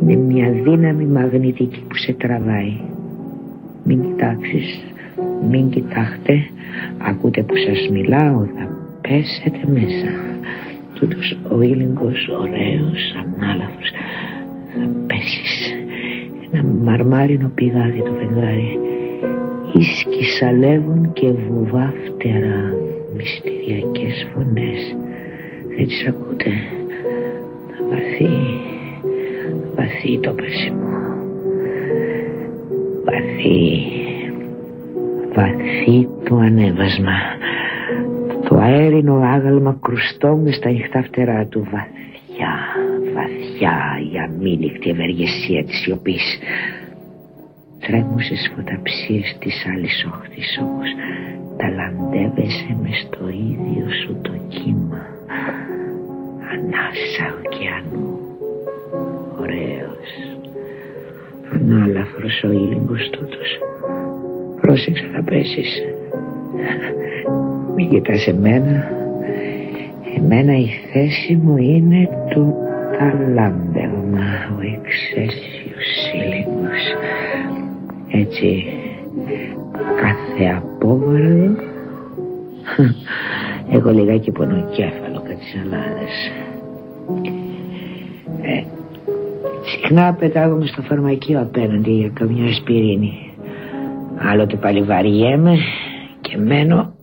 [0.01, 2.73] Είναι μια δύναμη μαγνητική που σε τραβάει.
[3.83, 4.83] Μην κοιτάξεις,
[5.49, 6.39] μην κοιτάχτε.
[6.97, 10.11] Ακούτε που σας μιλάω, θα πέσετε μέσα.
[10.93, 13.89] Τούτος ο ήλιγκος ωραίος, ανάλαφος.
[14.73, 15.73] Θα πέσεις.
[16.51, 18.79] Ένα μαρμάρινο πηγάδι το φεγγάρι.
[19.73, 22.73] Ίσκι σαλεύουν και βουβά φτερά.
[23.15, 24.95] Μυστηριακές φωνές.
[25.75, 26.51] Δεν τις ακούτε.
[27.69, 28.29] Θα βαθύ,
[29.75, 30.87] βαθύ το πέσιμο.
[33.05, 33.81] Βαθύ,
[35.33, 37.17] βαθύ το ανέβασμα.
[38.49, 42.53] Το αέρινο άγαλμα κρουστό με στα νυχτά φτερά του βαθιά,
[43.13, 43.77] βαθιά
[44.13, 46.39] η αμήλικτη ευεργεσία της σιωπής.
[47.89, 50.89] Τρέμουσες φωταψίες της άλλης όχθης όμως
[51.59, 55.03] ταλαντεύεσαι μες στο ίδιο σου το κύμα.
[56.51, 58.19] Ανάσα ωκεανού,
[59.39, 60.09] ωραίος,
[61.53, 63.49] ανάλαφρος ο ήλιγκος τούτος.
[64.61, 65.81] Πρόσεξε θα πέσεις.
[67.75, 68.91] Μην κοιτάς εμένα.
[70.17, 72.53] Εμένα η θέση μου είναι το
[72.97, 74.27] ταλάντευμα,
[74.57, 76.83] ο εξαίσιος ήλιγκος.
[78.11, 78.65] Έτσι,
[80.01, 81.55] κάθε απόβαρο
[83.75, 86.31] έχω λιγάκι πονοκέφαλο κάτι σαλάδες.
[88.41, 88.63] Ε,
[89.65, 93.33] συχνά πετάγομαι στο φαρμακείο απέναντι για καμιά ασπιρίνη.
[94.17, 95.57] Άλλοτε πάλι βαριέμαι
[96.21, 96.93] και μένω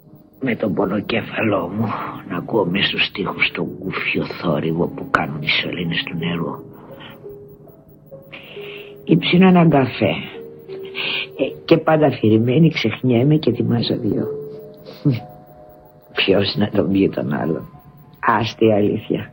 [0.41, 1.87] με τον πονοκέφαλό μου
[2.29, 6.53] να ακούω μέσα στους στίχους τον κούφιο θόρυβο που κάνουν οι σωλήνες του νερού.
[9.05, 10.36] Υψινώ έναν καφέ ε,
[11.65, 14.27] και πάντα αφηρημένη ξεχνιέμαι και ετοιμάζω δύο.
[16.15, 17.61] Ποιος να τον πει τον άλλο.
[18.39, 19.31] Άστη αλήθεια.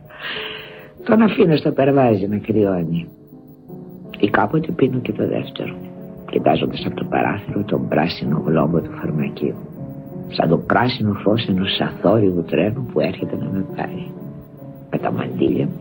[1.04, 3.08] Τον αφήνω στο περβάζι να κρυώνει.
[4.20, 5.74] Ή κάποτε πίνω και το δεύτερο.
[6.30, 9.54] κοιτάζοντας από το παράθυρο τον πράσινο γλόμπο του φαρμακείου
[10.28, 14.12] σαν το πράσινο φως ενός αθόρυβου τρένου που έρχεται να με πάρει
[14.90, 15.80] με τα μαντήλια μου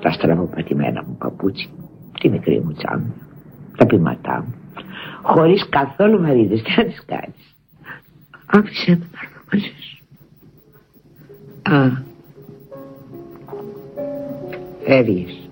[0.00, 1.68] τα στραβοπατημένα μου παπούτσι
[2.20, 3.14] τη μικρή μου τσάμια
[3.76, 4.54] τα πηματά μου
[5.26, 6.62] χωρίς καθόλου μαρίδες.
[6.62, 7.54] Τι να τις κάνεις.
[8.46, 10.04] Άφησε με να έρθω μαζί σου.
[11.62, 12.04] Α.
[14.84, 15.48] Φεύγεις.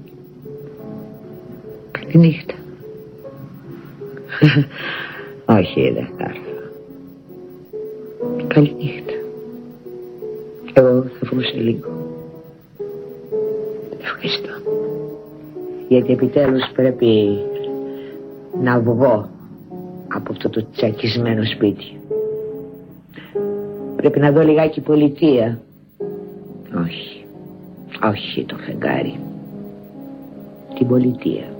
[1.91, 2.55] Καληνύχτα
[5.59, 6.53] όχι δεν θα έρθω.
[8.47, 9.13] Καληνύχτα.
[10.73, 11.89] Εγώ θα βγω σε λίγο.
[14.01, 14.51] Ευχαριστώ.
[15.89, 17.39] Γιατί επιτέλους πρέπει
[18.63, 19.34] να βγω
[20.15, 22.01] από αυτό το τσακισμένο σπίτι.
[23.97, 25.61] Πρέπει να δω λιγάκι πολιτεία.
[26.85, 27.25] Όχι.
[28.13, 29.21] Όχι το φεγγάρι.
[30.75, 31.57] Την πολιτεία.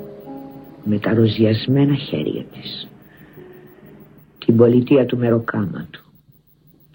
[0.85, 2.89] Με τα ροζιασμένα χέρια της.
[4.39, 6.05] Την πολιτεία του μεροκάματου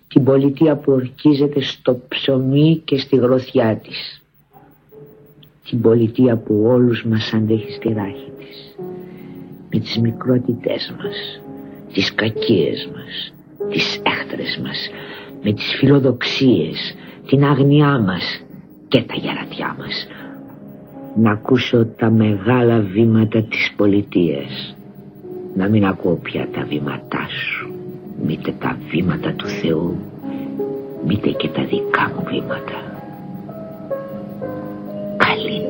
[0.09, 4.23] την πολιτεία που ορκίζεται στο ψωμί και στη γροθιά της.
[5.69, 8.75] Την πολιτεία που όλους μας αντέχει στη ράχη της.
[9.73, 11.38] Με τις μικρότητές μας,
[11.93, 13.33] τις κακίες μας,
[13.71, 14.89] τις έχτρες μας,
[15.43, 16.95] με τις φιλοδοξίες,
[17.27, 18.41] την άγνοιά μας
[18.87, 20.07] και τα γερατιά μας.
[21.15, 24.75] Να ακούσω τα μεγάλα βήματα της πολιτείας.
[25.55, 27.73] Να μην ακούω πια τα βήματά σου
[28.25, 29.95] μήτε τα βήματα του Θεού
[31.05, 32.77] μήτε και τα δικά μου βήματα
[35.17, 35.69] καλή